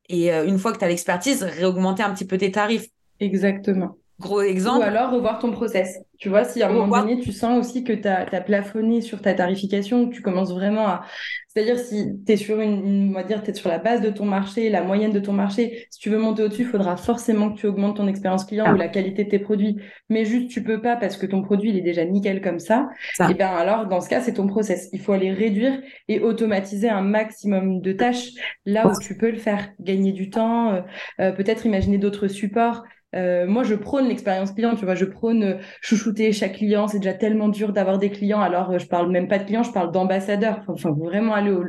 Et 0.08 0.32
euh, 0.32 0.46
une 0.46 0.58
fois 0.58 0.72
que 0.72 0.78
tu 0.78 0.84
as 0.84 0.88
l'expertise, 0.88 1.42
réaugmenter 1.42 2.02
un 2.02 2.14
petit 2.14 2.26
peu 2.26 2.38
tes 2.38 2.50
tarifs. 2.50 2.86
Exactement. 3.20 3.96
Gros 4.18 4.40
exemple. 4.40 4.78
Ou 4.78 4.82
alors 4.82 5.10
revoir 5.10 5.38
ton 5.38 5.52
process. 5.52 5.98
Tu 6.18 6.30
vois, 6.30 6.44
si 6.44 6.62
à 6.62 6.70
un 6.70 6.72
moment 6.72 7.02
donné, 7.02 7.20
tu 7.20 7.32
sens 7.32 7.58
aussi 7.58 7.84
que 7.84 7.92
tu 7.92 8.08
as, 8.08 8.24
plafonné 8.40 9.02
sur 9.02 9.20
ta 9.20 9.34
tarification, 9.34 10.08
que 10.08 10.14
tu 10.14 10.22
commences 10.22 10.52
vraiment 10.52 10.86
à. 10.86 11.04
C'est-à-dire, 11.48 11.78
si 11.78 12.06
tu 12.26 12.32
es 12.32 12.36
sur 12.36 12.60
une, 12.60 13.10
on 13.10 13.12
va 13.12 13.22
dire, 13.22 13.42
es 13.46 13.54
sur 13.54 13.68
la 13.68 13.78
base 13.78 14.00
de 14.00 14.10
ton 14.10 14.24
marché, 14.24 14.68
la 14.70 14.82
moyenne 14.82 15.12
de 15.12 15.20
ton 15.20 15.32
marché, 15.32 15.86
si 15.90 15.98
tu 15.98 16.10
veux 16.10 16.18
monter 16.18 16.42
au-dessus, 16.42 16.62
il 16.62 16.68
faudra 16.68 16.96
forcément 16.96 17.50
que 17.50 17.58
tu 17.58 17.66
augmentes 17.66 17.96
ton 17.96 18.08
expérience 18.08 18.44
client 18.44 18.64
ah. 18.66 18.72
ou 18.72 18.76
la 18.76 18.88
qualité 18.88 19.24
de 19.24 19.30
tes 19.30 19.38
produits. 19.38 19.76
Mais 20.08 20.24
juste, 20.24 20.48
tu 20.48 20.62
peux 20.62 20.80
pas 20.80 20.96
parce 20.96 21.16
que 21.16 21.26
ton 21.26 21.42
produit, 21.42 21.70
il 21.70 21.76
est 21.76 21.82
déjà 21.82 22.04
nickel 22.04 22.40
comme 22.40 22.58
ça. 22.58 22.88
Et 23.20 23.24
eh 23.30 23.34
bien, 23.34 23.48
alors, 23.48 23.86
dans 23.86 24.00
ce 24.00 24.08
cas, 24.08 24.20
c'est 24.20 24.34
ton 24.34 24.46
process. 24.46 24.88
Il 24.92 25.00
faut 25.00 25.12
aller 25.12 25.32
réduire 25.32 25.80
et 26.08 26.20
automatiser 26.20 26.88
un 26.88 27.02
maximum 27.02 27.80
de 27.80 27.92
tâches 27.92 28.30
là 28.64 28.86
où 28.86 28.98
tu 28.98 29.16
peux 29.16 29.30
le 29.30 29.38
faire. 29.38 29.68
Gagner 29.80 30.12
du 30.12 30.30
temps, 30.30 30.74
euh, 30.74 30.80
euh, 31.20 31.32
peut-être 31.32 31.66
imaginer 31.66 31.98
d'autres 31.98 32.28
supports. 32.28 32.84
Euh, 33.14 33.46
moi, 33.46 33.62
je 33.62 33.74
prône 33.74 34.08
l'expérience 34.08 34.52
client, 34.52 34.74
tu 34.74 34.84
vois, 34.84 34.94
je 34.94 35.04
prône 35.04 35.42
euh, 35.42 35.54
chouchouter 35.80 36.32
chaque 36.32 36.54
client. 36.54 36.88
C'est 36.88 36.98
déjà 36.98 37.14
tellement 37.14 37.48
dur 37.48 37.72
d'avoir 37.72 37.98
des 37.98 38.10
clients. 38.10 38.40
Alors, 38.40 38.70
euh, 38.70 38.78
je 38.78 38.86
parle 38.86 39.10
même 39.10 39.28
pas 39.28 39.38
de 39.38 39.44
clients, 39.44 39.62
je 39.62 39.72
parle 39.72 39.92
d'ambassadeurs. 39.92 40.62
Enfin, 40.68 40.90
vraiment 40.90 41.34
aller 41.34 41.52
au, 41.52 41.64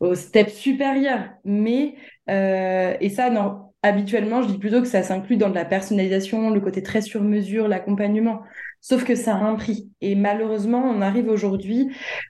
au, 0.00 0.14
step 0.14 0.48
supérieur. 0.48 1.28
Mais, 1.44 1.94
et 2.28 3.08
ça, 3.10 3.30
non, 3.30 3.72
habituellement, 3.82 4.42
je 4.42 4.48
dis 4.48 4.58
plutôt 4.58 4.80
que 4.80 4.88
ça 4.88 5.02
s'inclut 5.02 5.36
dans 5.36 5.50
de 5.50 5.54
la 5.54 5.64
personnalisation, 5.64 6.50
le 6.50 6.60
côté 6.60 6.82
très 6.82 7.02
sur 7.02 7.22
mesure, 7.22 7.68
l'accompagnement. 7.68 8.40
Sauf 8.88 9.02
que 9.02 9.16
ça 9.16 9.34
a 9.34 9.38
un 9.38 9.56
prix. 9.56 9.90
Et 10.00 10.14
malheureusement, 10.14 10.78
on 10.78 11.00
arrive 11.02 11.28
aujourd'hui 11.28 11.88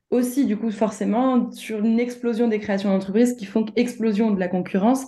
aussi, 0.09 0.47
du 0.47 0.57
coup, 0.57 0.71
forcément, 0.71 1.51
sur 1.53 1.85
une 1.85 2.01
explosion 2.01 2.49
des 2.49 2.61
créations 2.61 2.89
d'entreprises 2.89 3.35
qui 3.37 3.45
font 3.45 3.67
explosion 3.77 4.31
de 4.31 4.41
la 4.41 4.49
concurrence. 4.49 5.05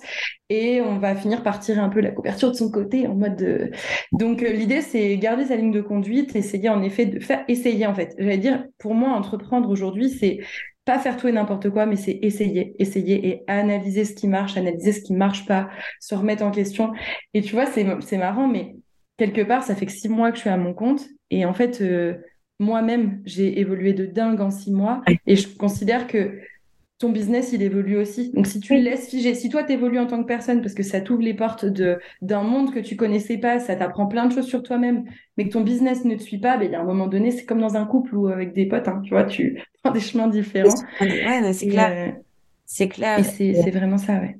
et 0.51 0.83
on 0.83 0.99
va 0.99 1.15
finir 1.15 1.43
par 1.43 1.59
tirer 1.59 1.81
un 1.81 1.89
peu 1.89 2.01
la 2.01 2.11
couverture 2.11 2.51
de 2.51 2.57
son 2.57 2.71
côté 2.71 3.07
en 3.07 3.15
mode 3.15 3.37
de... 3.37 3.71
donc 4.13 4.43
euh, 4.43 4.53
l'idée 4.53 4.81
c'est 4.83 5.17
garder 5.19 5.47
sa 5.47 5.57
ligne 5.57 5.73
de 5.73 5.81
conduite 5.83 6.35
essayer 6.37 6.69
en 6.71 6.83
effet 6.83 7.07
de 7.07 7.21
faire 7.21 7.45
essayer 7.49 7.87
en 7.87 7.95
fait 7.95 8.15
j'allais 8.19 8.39
dire 8.39 8.65
pour 8.79 8.95
moi 8.95 9.11
entreprendre 9.11 9.69
aujourd'hui 9.69 10.09
c'est 10.09 10.39
pas 10.87 10.99
faire 10.99 11.17
tout 11.19 11.29
et 11.29 11.33
n'importe 11.33 11.69
quoi 11.71 11.85
mais 11.87 11.97
c'est 11.97 12.19
essayer 12.23 12.75
essayer 12.79 13.29
et 13.29 13.45
analyser 13.47 14.05
ce 14.07 14.15
qui 14.15 14.27
marche 14.29 14.57
analyser 14.57 14.93
ce 14.93 15.03
qui 15.03 15.13
marche 15.15 15.45
pas 15.47 15.69
se 16.01 16.15
remettre 16.15 16.45
en 16.45 16.51
question 16.51 16.93
et 17.35 17.43
tu 17.43 17.53
vois 17.55 17.67
c'est 17.67 18.17
marrant 18.19 18.49
mais 18.49 18.77
quelque 19.19 19.43
part 19.43 19.63
ça 19.63 19.75
fait 19.75 19.87
que 19.87 19.93
six 19.93 20.09
mois 20.09 20.31
que 20.31 20.37
je 20.37 20.43
suis 20.43 20.51
à 20.51 20.57
mon 20.57 20.73
compte 20.73 21.09
et 21.31 21.45
en 21.45 21.55
fait 21.55 21.81
euh, 21.81 22.15
moi-même 22.59 23.23
j'ai 23.25 23.61
évolué 23.61 23.93
de 23.93 24.07
dingue 24.07 24.41
en 24.41 24.51
six 24.51 24.73
mois 24.73 25.03
et 25.27 25.37
je 25.37 25.49
considère 25.57 26.07
que 26.07 26.41
ton 26.99 27.11
business, 27.11 27.53
il 27.53 27.63
évolue 27.63 27.97
aussi. 27.97 28.33
Donc, 28.33 28.49
si 28.49 28.59
tu 28.59 28.75
le 28.75 28.81
laisses 28.81 29.09
figer, 29.09 29.35
si 29.35 29.49
toi, 29.49 29.63
tu 29.63 29.73
évolues 29.73 30.01
en 30.01 30.07
tant 30.07 30.21
que 30.21 30.27
personne, 30.27 30.61
parce 30.61 30.75
que 30.75 30.83
ça 30.83 31.01
t'ouvre 31.01 31.23
les 31.23 31.35
portes 31.35 31.65
d'un 32.23 32.43
monde 32.43 32.75
que 32.75 32.81
tu 32.81 32.97
connaissais 32.97 33.39
pas, 33.39 33.61
ça 33.61 33.77
t'apprend 33.77 34.07
plein 34.07 34.27
de 34.27 34.33
choses 34.33 34.47
sur 34.47 34.65
toi-même, 34.65 35.05
mais 35.37 35.47
que 35.47 35.53
ton 35.53 35.61
business 35.61 36.05
ne 36.05 36.17
te 36.17 36.23
suit 36.23 36.39
pas, 36.39 36.57
ben, 36.57 36.65
il 36.65 36.73
y 36.73 36.75
a 36.75 36.81
un 36.81 36.85
moment 36.85 37.07
donné, 37.07 37.31
c'est 37.31 37.45
comme 37.45 37.61
dans 37.61 37.77
un 37.77 37.85
couple 37.85 38.17
ou 38.17 38.27
avec 38.27 38.53
des 38.53 38.67
potes, 38.67 38.89
hein, 38.89 39.01
tu 39.05 39.11
vois, 39.11 39.25
tu 39.25 39.63
prends 39.83 39.93
des 39.93 40.01
chemins 40.01 40.27
différents. 40.27 40.75
Ouais, 41.01 41.53
c'est 41.53 41.69
clair. 41.69 42.09
Euh, 42.09 42.21
c'est 42.67 42.89
clair. 42.89 43.21
Et 43.21 43.23
c'est, 43.23 43.71
vraiment 43.71 43.99
ça, 43.99 44.15
ouais. 44.15 44.37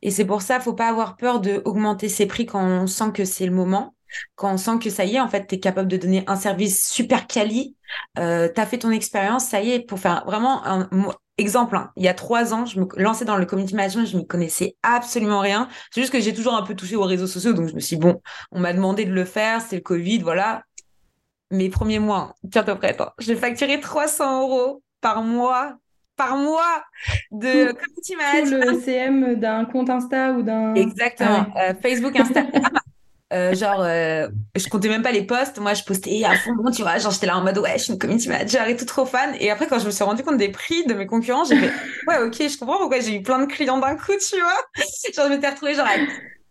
Et 0.00 0.10
c'est 0.10 0.24
pour 0.24 0.40
ça, 0.40 0.60
faut 0.60 0.72
pas 0.72 0.88
avoir 0.88 1.16
peur 1.16 1.40
d'augmenter 1.40 2.08
ses 2.08 2.26
prix 2.26 2.46
quand 2.46 2.64
on 2.64 2.86
sent 2.86 3.12
que 3.12 3.24
c'est 3.26 3.46
le 3.46 3.52
moment 3.52 3.94
quand 4.34 4.52
on 4.52 4.56
sent 4.56 4.78
que 4.80 4.90
ça 4.90 5.04
y 5.04 5.16
est, 5.16 5.20
en 5.20 5.28
fait, 5.28 5.46
tu 5.46 5.56
es 5.56 5.60
capable 5.60 5.88
de 5.88 5.96
donner 5.96 6.24
un 6.26 6.36
service 6.36 6.88
super 6.88 7.26
quali, 7.26 7.76
euh, 8.18 8.48
tu 8.54 8.60
as 8.60 8.66
fait 8.66 8.78
ton 8.78 8.90
expérience, 8.90 9.44
ça 9.46 9.60
y 9.60 9.72
est, 9.72 9.80
pour 9.80 9.98
faire 9.98 10.24
vraiment 10.26 10.64
un, 10.66 10.88
Exemple, 11.38 11.76
hein, 11.76 11.90
il 11.96 12.04
y 12.04 12.08
a 12.08 12.14
trois 12.14 12.52
ans, 12.52 12.66
je 12.66 12.78
me 12.78 12.86
lançais 12.96 13.24
dans 13.24 13.36
le 13.36 13.46
community 13.46 13.74
management, 13.74 14.04
je 14.04 14.18
n'y 14.18 14.26
connaissais 14.26 14.76
absolument 14.82 15.40
rien. 15.40 15.66
C'est 15.90 16.02
juste 16.02 16.12
que 16.12 16.20
j'ai 16.20 16.34
toujours 16.34 16.54
un 16.54 16.62
peu 16.62 16.74
touché 16.74 16.94
aux 16.94 17.04
réseaux 17.04 17.26
sociaux, 17.26 17.54
donc 17.54 17.68
je 17.68 17.74
me 17.74 17.80
suis 17.80 17.96
dit, 17.96 18.02
bon, 18.02 18.20
on 18.50 18.60
m'a 18.60 18.74
demandé 18.74 19.06
de 19.06 19.12
le 19.12 19.24
faire, 19.24 19.62
c'est 19.62 19.76
le 19.76 19.82
Covid, 19.82 20.18
voilà. 20.18 20.62
Mes 21.50 21.70
premiers 21.70 22.00
mois, 22.00 22.34
tiens-toi 22.50 22.76
prête, 22.76 23.00
hein, 23.00 23.12
j'ai 23.18 23.34
facturé 23.34 23.80
300 23.80 24.42
euros 24.42 24.82
par 25.00 25.22
mois, 25.22 25.78
par 26.16 26.36
mois 26.36 26.84
de 27.30 27.72
community 27.72 28.16
management. 28.16 28.64
Tout 28.66 28.74
le 28.74 28.80
CM 28.80 29.34
d'un 29.36 29.64
compte 29.64 29.88
Insta 29.88 30.32
ou 30.34 30.42
d'un... 30.42 30.74
Exactement, 30.74 31.46
ah 31.56 31.70
euh, 31.70 31.74
Facebook, 31.80 32.14
Instagram. 32.14 32.62
Euh, 33.32 33.54
genre, 33.54 33.80
euh, 33.80 34.28
je 34.54 34.68
comptais 34.68 34.88
même 34.88 35.02
pas 35.02 35.12
les 35.12 35.22
posts. 35.22 35.58
Moi, 35.58 35.74
je 35.74 35.82
postais 35.84 36.22
à 36.24 36.34
fond, 36.36 36.52
tu 36.74 36.82
vois. 36.82 36.98
Genre, 36.98 37.10
j'étais 37.10 37.26
là 37.26 37.38
en 37.38 37.42
mode, 37.42 37.58
ouais, 37.58 37.72
je 37.76 37.84
suis 37.84 37.92
une 37.92 37.98
community 37.98 38.28
manager 38.28 38.68
et 38.68 38.76
tout 38.76 38.84
trop 38.84 39.06
fan. 39.06 39.34
Et 39.40 39.50
après, 39.50 39.66
quand 39.66 39.78
je 39.78 39.86
me 39.86 39.90
suis 39.90 40.04
rendu 40.04 40.22
compte 40.22 40.36
des 40.36 40.50
prix 40.50 40.84
de 40.86 40.94
mes 40.94 41.06
concurrents, 41.06 41.44
j'ai 41.44 41.56
fait, 41.56 41.70
ouais, 42.08 42.18
ok, 42.22 42.36
je 42.38 42.58
comprends 42.58 42.78
pourquoi 42.78 43.00
j'ai 43.00 43.16
eu 43.16 43.22
plein 43.22 43.38
de 43.38 43.46
clients 43.46 43.78
d'un 43.78 43.96
coup, 43.96 44.12
tu 44.12 44.36
vois. 44.36 44.84
Genre, 45.14 45.26
je 45.26 45.34
m'étais 45.34 45.48
retrouvée 45.48 45.74
genre 45.74 45.86
à 45.86 45.96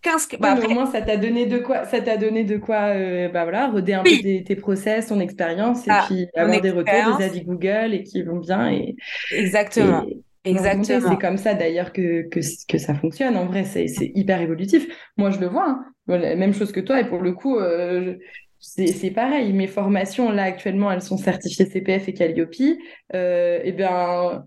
15. 0.01 0.29
Bah, 0.39 0.55
au 0.63 0.69
moins, 0.69 0.88
ça 0.88 1.01
t'a 1.01 1.17
donné 1.17 1.45
de 1.45 1.59
quoi, 1.59 1.85
ça 1.85 2.01
t'a 2.01 2.17
donné 2.17 2.43
de 2.43 2.57
quoi, 2.57 2.95
euh, 2.95 3.29
bah 3.29 3.43
voilà, 3.43 3.67
roder 3.67 3.93
un 3.93 4.03
peu 4.03 4.09
tes, 4.09 4.55
process, 4.55 5.07
ton 5.07 5.19
expérience 5.19 5.88
et 5.88 5.91
ah, 5.91 6.05
puis 6.07 6.27
avoir 6.35 6.59
des 6.59 6.71
retours, 6.71 7.17
des 7.17 7.23
avis 7.23 7.43
Google 7.43 7.93
et 7.93 8.03
qui 8.03 8.23
vont 8.23 8.38
bien 8.38 8.71
et. 8.71 8.95
Exactement. 9.31 10.05
Exactement. 10.43 11.11
C'est 11.11 11.19
comme 11.19 11.38
ça 11.38 11.53
d'ailleurs 11.53 11.93
que, 11.93 12.27
que, 12.29 12.39
que, 12.67 12.77
ça 12.79 12.95
fonctionne. 12.95 13.38
En 13.38 13.45
vrai, 13.45 13.63
c'est 13.63 13.85
hyper 14.15 14.41
évolutif. 14.41 14.88
Moi, 15.17 15.29
je 15.29 15.39
le 15.39 15.47
vois. 15.47 15.69
Hein. 15.69 15.85
Même 16.18 16.53
chose 16.53 16.72
que 16.72 16.80
toi. 16.80 17.00
Et 17.00 17.06
pour 17.06 17.20
le 17.20 17.34
coup, 17.34 17.58
euh, 17.58 18.15
c'est 18.60 19.12
pareil. 19.12 19.53
Mes 19.53 19.68
formations, 19.68 20.32
là, 20.32 20.44
actuellement, 20.44 20.91
elles 20.91 21.01
sont 21.01 21.18
certifiées 21.18 21.65
CPF 21.65 22.08
et 22.10 22.13
Calliope. 22.13 22.56
Euh, 23.13 23.60
et 23.63 23.72
bien, 23.72 24.44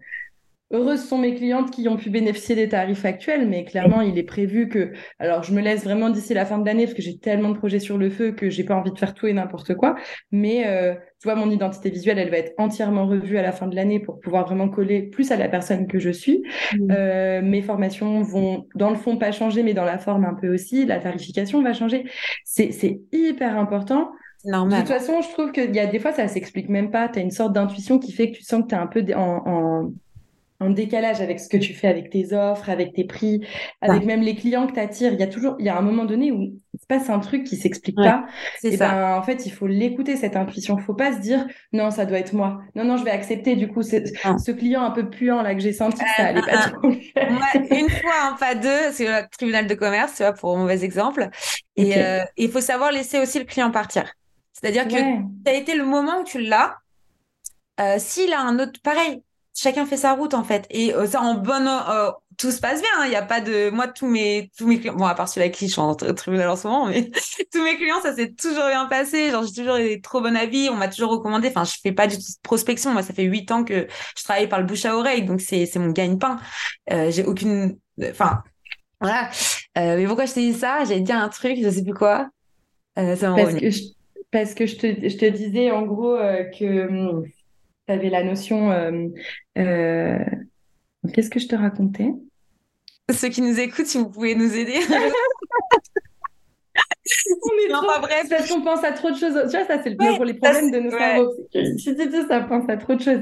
Heureuses 0.75 1.06
sont 1.06 1.18
mes 1.18 1.35
clientes 1.35 1.71
qui 1.71 1.87
ont 1.88 1.97
pu 1.97 2.11
bénéficier 2.11 2.56
des 2.56 2.68
tarifs 2.68 3.04
actuels, 3.04 3.47
mais 3.47 3.64
clairement, 3.64 4.00
il 4.00 4.18
est 4.18 4.25
prévu 4.25 4.68
que. 4.68 4.92
Alors, 5.21 5.42
je 5.42 5.52
me 5.52 5.61
laisse 5.61 5.85
vraiment 5.85 6.11
d'ici 6.11 6.35
la 6.35 6.47
fin 6.47 6.59
de 6.59 6.66
l'année 6.66 6.85
parce 6.85 6.94
que 6.94 7.02
j'ai 7.02 7.18
tellement 7.18 7.50
de 7.50 7.56
projets 7.56 7.78
sur 7.78 7.99
le 7.99 8.11
feu 8.11 8.33
que 8.33 8.50
j'ai 8.50 8.64
pas 8.64 8.75
envie 8.75 8.90
de 8.90 8.99
faire 8.99 9.14
tout 9.14 9.26
et 9.26 9.33
n'importe 9.33 9.75
quoi. 9.75 9.94
Mais 10.33 10.66
euh, 10.66 10.94
tu 11.24 11.28
vois, 11.30 11.36
mon 11.36 11.50
identité 11.50 11.88
visuelle, 11.88 12.18
elle 12.18 12.28
va 12.28 12.36
être 12.36 12.52
entièrement 12.58 13.06
revue 13.06 13.38
à 13.38 13.42
la 13.42 13.50
fin 13.50 13.66
de 13.66 13.74
l'année 13.74 13.98
pour 13.98 14.20
pouvoir 14.20 14.44
vraiment 14.44 14.68
coller 14.68 15.00
plus 15.00 15.30
à 15.32 15.38
la 15.38 15.48
personne 15.48 15.86
que 15.86 15.98
je 15.98 16.10
suis. 16.10 16.42
Mmh. 16.74 16.90
Euh, 16.90 17.40
mes 17.40 17.62
formations 17.62 18.20
vont, 18.20 18.66
dans 18.74 18.90
le 18.90 18.96
fond, 18.96 19.16
pas 19.16 19.32
changer, 19.32 19.62
mais 19.62 19.72
dans 19.72 19.86
la 19.86 19.96
forme 19.96 20.26
un 20.26 20.34
peu 20.34 20.52
aussi. 20.52 20.84
La 20.84 20.98
tarification 20.98 21.62
va 21.62 21.72
changer. 21.72 22.04
C'est 22.44 23.00
hyper 23.10 23.56
important. 23.58 24.10
Normal. 24.44 24.82
De 24.82 24.87
toute 24.87 24.94
façon, 24.94 25.22
je 25.22 25.30
trouve 25.30 25.50
qu'il 25.50 25.74
y 25.74 25.78
a 25.78 25.87
des 25.87 25.98
fois, 25.98 26.12
ça 26.12 26.28
s'explique 26.28 26.68
même 26.68 26.90
pas. 26.90 27.08
Tu 27.08 27.20
as 27.20 27.22
une 27.22 27.30
sorte 27.30 27.54
d'intuition 27.54 27.98
qui 27.98 28.12
fait 28.12 28.30
que 28.30 28.37
tu 28.37 28.42
sens 28.42 28.64
que 28.64 28.66
tu 28.68 28.74
es 28.74 28.78
un 28.78 28.87
peu 28.87 29.02
en, 29.16 29.42
en 29.46 29.92
en 30.60 30.70
décalage 30.70 31.20
avec 31.20 31.40
ce 31.40 31.48
que 31.48 31.56
tu 31.56 31.74
fais 31.74 31.88
avec 31.88 32.10
tes 32.10 32.32
offres, 32.32 32.70
avec 32.70 32.92
tes 32.92 33.04
prix, 33.04 33.44
avec 33.80 34.04
même 34.04 34.22
les 34.22 34.34
clients 34.34 34.66
que 34.66 34.72
tu 34.72 34.80
attires. 34.80 35.12
Il 35.12 35.20
y 35.20 35.22
a 35.22 35.26
toujours, 35.26 35.56
il 35.58 35.66
y 35.66 35.68
a 35.68 35.76
un 35.76 35.82
moment 35.82 36.04
donné 36.04 36.32
où 36.32 36.54
se 36.85 36.87
passe 36.87 37.09
un 37.09 37.18
truc 37.18 37.44
qui 37.44 37.57
s'explique 37.57 37.97
pas. 37.97 38.27
Et 38.62 38.77
ben, 38.77 39.16
en 39.16 39.23
fait, 39.23 39.47
il 39.47 39.51
faut 39.51 39.66
l'écouter, 39.66 40.16
cette 40.16 40.37
intuition. 40.37 40.77
Faut 40.79 40.94
pas 40.94 41.12
se 41.12 41.18
dire, 41.18 41.47
non, 41.73 41.90
ça 41.90 42.05
doit 42.05 42.18
être 42.18 42.35
moi. 42.35 42.61
Non, 42.75 42.85
non, 42.85 42.97
je 42.99 43.05
vais 43.05 43.11
accepter, 43.11 43.57
du 43.57 43.68
coup, 43.68 43.83
ce 43.83 44.51
client 44.51 44.83
un 44.83 44.90
peu 44.90 45.09
puant, 45.09 45.42
là, 45.42 45.55
que 45.55 45.61
j'ai 45.61 45.73
senti 45.73 45.99
que 45.99 46.11
ça 46.16 46.27
allait 46.27 46.42
pas 46.42 46.68
trop 46.68 46.90
Une 46.90 47.90
fois, 47.90 48.12
hein, 48.23 48.37
pas 48.38 48.55
deux, 48.55 48.92
c'est 48.92 49.07
le 49.07 49.27
tribunal 49.31 49.66
de 49.66 49.75
commerce, 49.75 50.16
tu 50.16 50.23
vois, 50.23 50.33
pour 50.33 50.55
un 50.55 50.59
mauvais 50.59 50.85
exemple. 50.85 51.29
Et 51.77 51.97
euh, 51.97 52.23
il 52.37 52.51
faut 52.51 52.61
savoir 52.61 52.92
laisser 52.92 53.18
aussi 53.18 53.38
le 53.38 53.47
client 53.47 53.70
partir. 53.70 54.12
C'est-à-dire 54.53 54.87
que 54.87 54.99
ça 54.99 55.53
a 55.53 55.53
été 55.53 55.75
le 55.75 55.85
moment 55.85 56.20
où 56.20 56.25
tu 56.25 56.40
l'as. 56.40 56.77
Euh, 57.81 57.97
S'il 57.99 58.33
a 58.33 58.40
un 58.40 58.59
autre, 58.59 58.81
pareil, 58.83 59.23
chacun 59.55 59.87
fait 59.87 59.97
sa 59.97 60.12
route 60.12 60.35
en 60.35 60.44
fait 60.44 60.66
et 60.70 60.92
euh, 60.94 61.07
ça 61.07 61.20
en 61.23 61.35
bonne 61.35 61.68
euh, 61.68 62.11
tout 62.37 62.51
se 62.51 62.61
passe 62.61 62.81
bien 62.81 62.90
il 62.99 63.07
hein. 63.07 63.09
n'y 63.09 63.16
a 63.16 63.23
pas 63.23 63.40
de 63.40 63.70
moi 63.70 63.88
tous 63.88 64.07
mes 64.07 64.51
tous 64.57 64.66
mes 64.66 64.81
clients 64.81 64.94
bon 64.94 65.05
à 65.05 65.14
part 65.14 65.29
celui 65.29 65.44
avec 65.44 65.55
qui 65.55 65.66
je 65.66 65.73
suis 65.73 65.81
en 65.81 65.94
tribunal 65.94 66.49
en 66.49 66.57
ce 66.57 66.66
moment 66.66 66.87
mais 66.87 67.11
tous 67.53 67.62
mes 67.62 67.77
clients 67.77 68.01
ça 68.03 68.14
s'est 68.14 68.33
toujours 68.33 68.66
bien 68.66 68.87
passé. 68.87 69.31
Genre 69.31 69.44
j'ai 69.44 69.53
toujours 69.53 69.77
eu 69.77 69.88
des 69.88 70.01
trop 70.01 70.20
bons 70.20 70.37
avis. 70.37 70.68
On 70.70 70.77
m'a 70.77 70.88
toujours 70.88 71.11
recommandé. 71.11 71.49
Enfin 71.49 71.64
je 71.64 71.75
fais 71.83 71.92
pas 71.92 72.07
du 72.07 72.16
tout 72.16 72.23
de 72.23 72.42
prospection. 72.42 72.92
Moi 72.92 73.03
ça 73.03 73.12
fait 73.12 73.25
huit 73.25 73.51
ans 73.51 73.64
que 73.64 73.87
je 74.16 74.25
travaille 74.25 74.49
par 74.49 74.61
le 74.61 74.66
bouche 74.66 74.85
à 74.85 74.97
oreille 74.97 75.23
donc 75.23 75.40
c'est 75.40 75.68
mon 75.77 75.90
gagne-pain. 75.90 76.38
Euh, 76.92 77.11
j'ai 77.11 77.25
aucune 77.25 77.79
enfin 78.03 78.42
voilà. 79.01 79.31
Euh, 79.77 79.97
mais 79.97 80.07
pourquoi 80.07 80.27
je 80.27 80.35
t'ai 80.35 80.53
dit 80.53 80.59
ça? 80.59 80.85
J'allais 80.85 81.01
dire 81.01 81.16
un 81.16 81.29
truc 81.29 81.59
je 81.62 81.70
sais 81.70 81.83
plus 81.83 81.94
quoi. 81.94 82.31
Euh, 82.99 83.16
ça 83.16 83.35
parce 83.35 83.55
que 83.55 83.70
je, 83.70 83.83
parce 84.31 84.55
que 84.55 84.66
je 84.66 84.77
te 84.77 84.87
je 84.87 85.16
te 85.16 85.27
disais 85.27 85.70
en 85.70 85.83
gros 85.83 86.16
que 86.16 86.88
hum, 86.88 87.25
tu 87.87 87.92
avais 87.92 88.11
la 88.11 88.23
notion. 88.23 88.70
Qu'est-ce 91.12 91.30
que 91.30 91.40
je 91.40 91.48
te 91.48 91.54
racontais? 91.54 92.10
Ceux 93.12 93.28
qui 93.28 93.42
nous 93.42 93.60
écoutent, 93.60 93.86
si 93.86 93.98
vous 93.98 94.08
pouvez 94.08 94.34
nous 94.34 94.54
aider. 94.54 94.80
On 97.26 97.52
est 97.62 97.72
non, 97.72 97.82
trop... 97.82 98.00
bref. 98.00 98.26
Parce 98.30 98.48
qu'on 98.48 98.62
pense 98.62 98.82
à 98.82 98.92
trop 98.92 99.10
de 99.10 99.16
choses. 99.16 99.34
Tu 99.50 99.56
vois, 99.56 99.66
ça, 99.66 99.82
c'est 99.82 99.90
le 99.90 99.96
ouais, 99.98 100.16
pour 100.16 100.24
les 100.24 100.34
problèmes 100.34 100.70
de 100.70 100.80
nos 100.80 100.90
cerveaux. 100.90 101.30
Si 101.52 101.94
tu 101.94 102.26
ça 102.28 102.40
pense 102.40 102.68
à 102.68 102.78
trop 102.78 102.94
de 102.94 103.02
choses. 103.02 103.20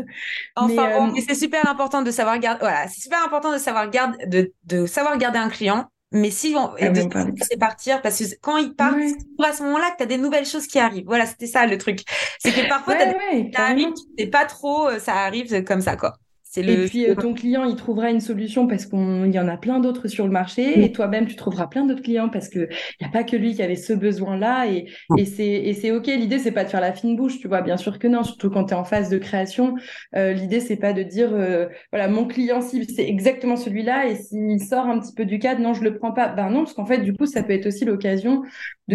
Enfin, 0.55 0.89
mais, 0.89 1.19
euh... 1.19 1.23
c'est 1.27 1.35
super 1.35 1.69
important 1.69 2.03
de 2.03 2.11
savoir 2.13 2.39
garder. 2.39 2.61
Voilà, 2.61 2.87
c'est 2.87 3.01
super 3.01 3.25
important 3.25 3.53
de 3.53 3.59
savoir 3.59 3.91
garder, 3.91 4.25
de, 4.27 4.53
de 4.65 4.87
savoir 4.87 5.19
garder 5.19 5.39
un 5.39 5.49
client 5.49 5.89
mais 6.13 6.31
si 6.31 6.55
on 6.57 6.71
ah, 6.79 6.93
c'est 7.41 7.59
partir 7.59 8.03
parce 8.03 8.19
que 8.19 8.25
quand 8.43 8.59
ils 8.59 8.75
partent, 8.75 8.99
c'est 9.01 9.47
à 9.47 9.53
ce 9.53 9.63
moment-là 9.63 9.91
que 9.93 9.97
tu 9.97 10.03
as 10.03 10.07
des 10.07 10.19
nouvelles 10.19 10.45
choses 10.45 10.67
qui 10.67 10.79
arrivent. 10.79 11.07
Voilà, 11.07 11.25
c'était 11.25 11.47
ça 11.47 11.67
le 11.67 11.79
truc. 11.79 12.01
C'est 12.39 12.53
que 12.53 12.69
parfois 12.69 12.97
tu 12.97 13.03
as 13.03 13.07
des... 13.07 13.51
ça 13.55 13.63
arrive, 13.63 13.89
tu 13.95 14.03
sais 14.19 14.27
pas 14.27 14.45
trop, 14.45 14.89
euh, 14.89 14.99
ça 14.99 15.15
arrive 15.15 15.65
comme 15.65 15.81
ça 15.81 15.97
quoi. 15.97 16.15
Et 16.57 16.87
puis 16.87 17.09
euh, 17.09 17.15
ton 17.15 17.33
client, 17.33 17.65
il 17.65 17.77
trouvera 17.77 18.11
une 18.11 18.21
solution 18.21 18.67
parce 18.67 18.85
qu'il 18.85 19.33
y 19.33 19.39
en 19.39 19.49
a 19.49 19.57
plein 19.57 19.81
d'autres 19.81 20.09
sur 20.09 20.27
le 20.27 20.33
marché 20.33 20.85
et 20.85 20.93
toi-même, 20.93 21.27
tu 21.27 21.35
trouveras 21.35 21.67
plein 21.67 21.87
d'autres 21.87 22.03
clients 22.03 22.29
parce 22.29 22.49
qu'il 22.49 22.69
n'y 23.01 23.07
a 23.07 23.11
pas 23.11 23.25
que 23.25 23.37
lui 23.37 23.55
qui 23.55 23.63
avait 23.63 23.77
ce 23.77 23.95
besoin-là 23.95 24.67
et, 24.67 24.87
et 25.17 25.25
c'est 25.25 25.91
OK. 25.91 26.07
L'idée, 26.07 26.39
c'est 26.39 26.53
pas 26.53 26.65
de 26.65 26.69
faire 26.69 26.83
la 26.83 26.93
fine 26.93 27.17
bouche, 27.17 27.39
tu 27.39 27.49
vois, 27.49 27.63
bien 27.63 27.79
sûr 27.79 27.99
que 27.99 28.07
non, 28.07 28.23
surtout 28.23 28.51
quand 28.51 28.65
tu 28.65 28.75
es 28.75 28.77
en 28.77 28.85
phase 28.85 29.09
de 29.09 29.19
création. 29.19 29.75
Euh, 30.15 30.33
L'idée, 30.33 30.61
c'est 30.61 30.77
pas 30.77 30.93
de 30.93 31.03
dire, 31.03 31.31
euh, 31.33 31.69
voilà, 31.91 32.09
mon 32.09 32.27
client 32.27 32.61
cible, 32.61 32.85
c'est 32.95 33.09
exactement 33.09 33.57
celui-là 33.57 34.09
et 34.09 34.17
s'il 34.17 34.63
sort 34.63 34.87
un 34.87 34.99
petit 34.99 35.15
peu 35.15 35.25
du 35.25 35.39
cadre, 35.39 35.61
non, 35.61 35.73
je 35.73 35.83
le 35.83 35.97
prends 35.97 36.13
pas. 36.13 36.29
Ben 36.29 36.51
non, 36.51 36.65
parce 36.65 36.75
qu'en 36.75 36.87
fait, 36.87 36.99
du 36.99 37.15
coup, 37.15 37.27
ça 37.27 37.43
peut 37.43 37.53
être 37.55 37.67
aussi 37.67 37.85
l'occasion 37.87 38.43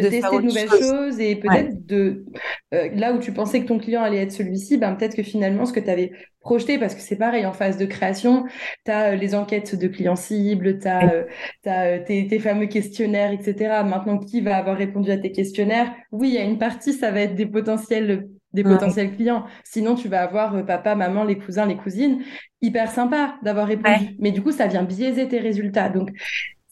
de, 0.02 0.10
tester 0.10 0.38
de 0.38 0.42
nouvelles 0.42 0.70
choses 0.70 1.20
et 1.20 1.36
peut-être 1.36 1.86
de, 1.86 2.26
euh, 2.74 2.90
là 2.94 3.14
où 3.14 3.20
tu 3.20 3.32
pensais 3.32 3.62
que 3.62 3.68
ton 3.68 3.78
client 3.78 4.02
allait 4.02 4.22
être 4.24 4.32
celui-ci, 4.32 4.78
ben 4.78 4.94
peut-être 4.96 5.16
que 5.16 5.24
finalement, 5.24 5.66
ce 5.66 5.74
que 5.74 5.80
tu 5.80 5.90
avais 5.90 6.12
projeter 6.40 6.78
parce 6.78 6.96
que 6.96 7.02
c'est 7.02 7.18
pareil 7.18 7.46
en 7.46 7.54
phase 7.54 7.78
de 7.78 7.86
création, 7.86 8.46
tu 8.86 8.92
as 8.92 9.12
euh, 9.12 9.16
les 9.16 9.36
enquêtes 9.36 9.76
de 9.76 9.88
clients 9.88 10.16
cibles, 10.16 10.80
tu 10.80 10.88
as, 10.88 11.26
euh, 11.68 12.00
tes, 12.06 12.40
fameux 12.40 12.68
questionnaires, 12.68 13.32
etc. 13.32 13.84
Maintenant, 13.86 14.18
qui 14.18 14.42
va 14.42 14.58
avoir 14.58 14.78
répondu 14.78 15.12
à 15.12 15.18
tes 15.18 15.32
questionnaires? 15.32 15.94
Oui, 16.12 16.30
il 16.30 16.36
y 16.36 16.38
a 16.38 16.44
une 16.44 16.58
partie, 16.58 16.94
ça 16.94 17.12
va 17.12 17.22
être 17.22 17.36
des 17.36 17.46
potentiels 17.46 18.28
des 18.54 18.64
potentiels 18.64 19.16
clients. 19.16 19.46
Sinon, 19.64 19.94
tu 19.94 20.08
vas 20.08 20.24
avoir 20.24 20.66
papa, 20.66 20.96
maman, 20.96 21.24
les 21.24 21.38
cousins, 21.38 21.66
les 21.66 21.76
cousines. 21.76 22.24
Hyper 22.62 22.90
sympa 22.90 23.36
d'avoir 23.44 23.68
répondu. 23.68 24.16
Mais 24.20 24.32
du 24.32 24.42
coup, 24.42 24.52
ça 24.52 24.66
vient 24.68 24.84
biaiser 24.84 25.28
tes 25.28 25.40
résultats. 25.40 25.90
Donc, 25.90 26.10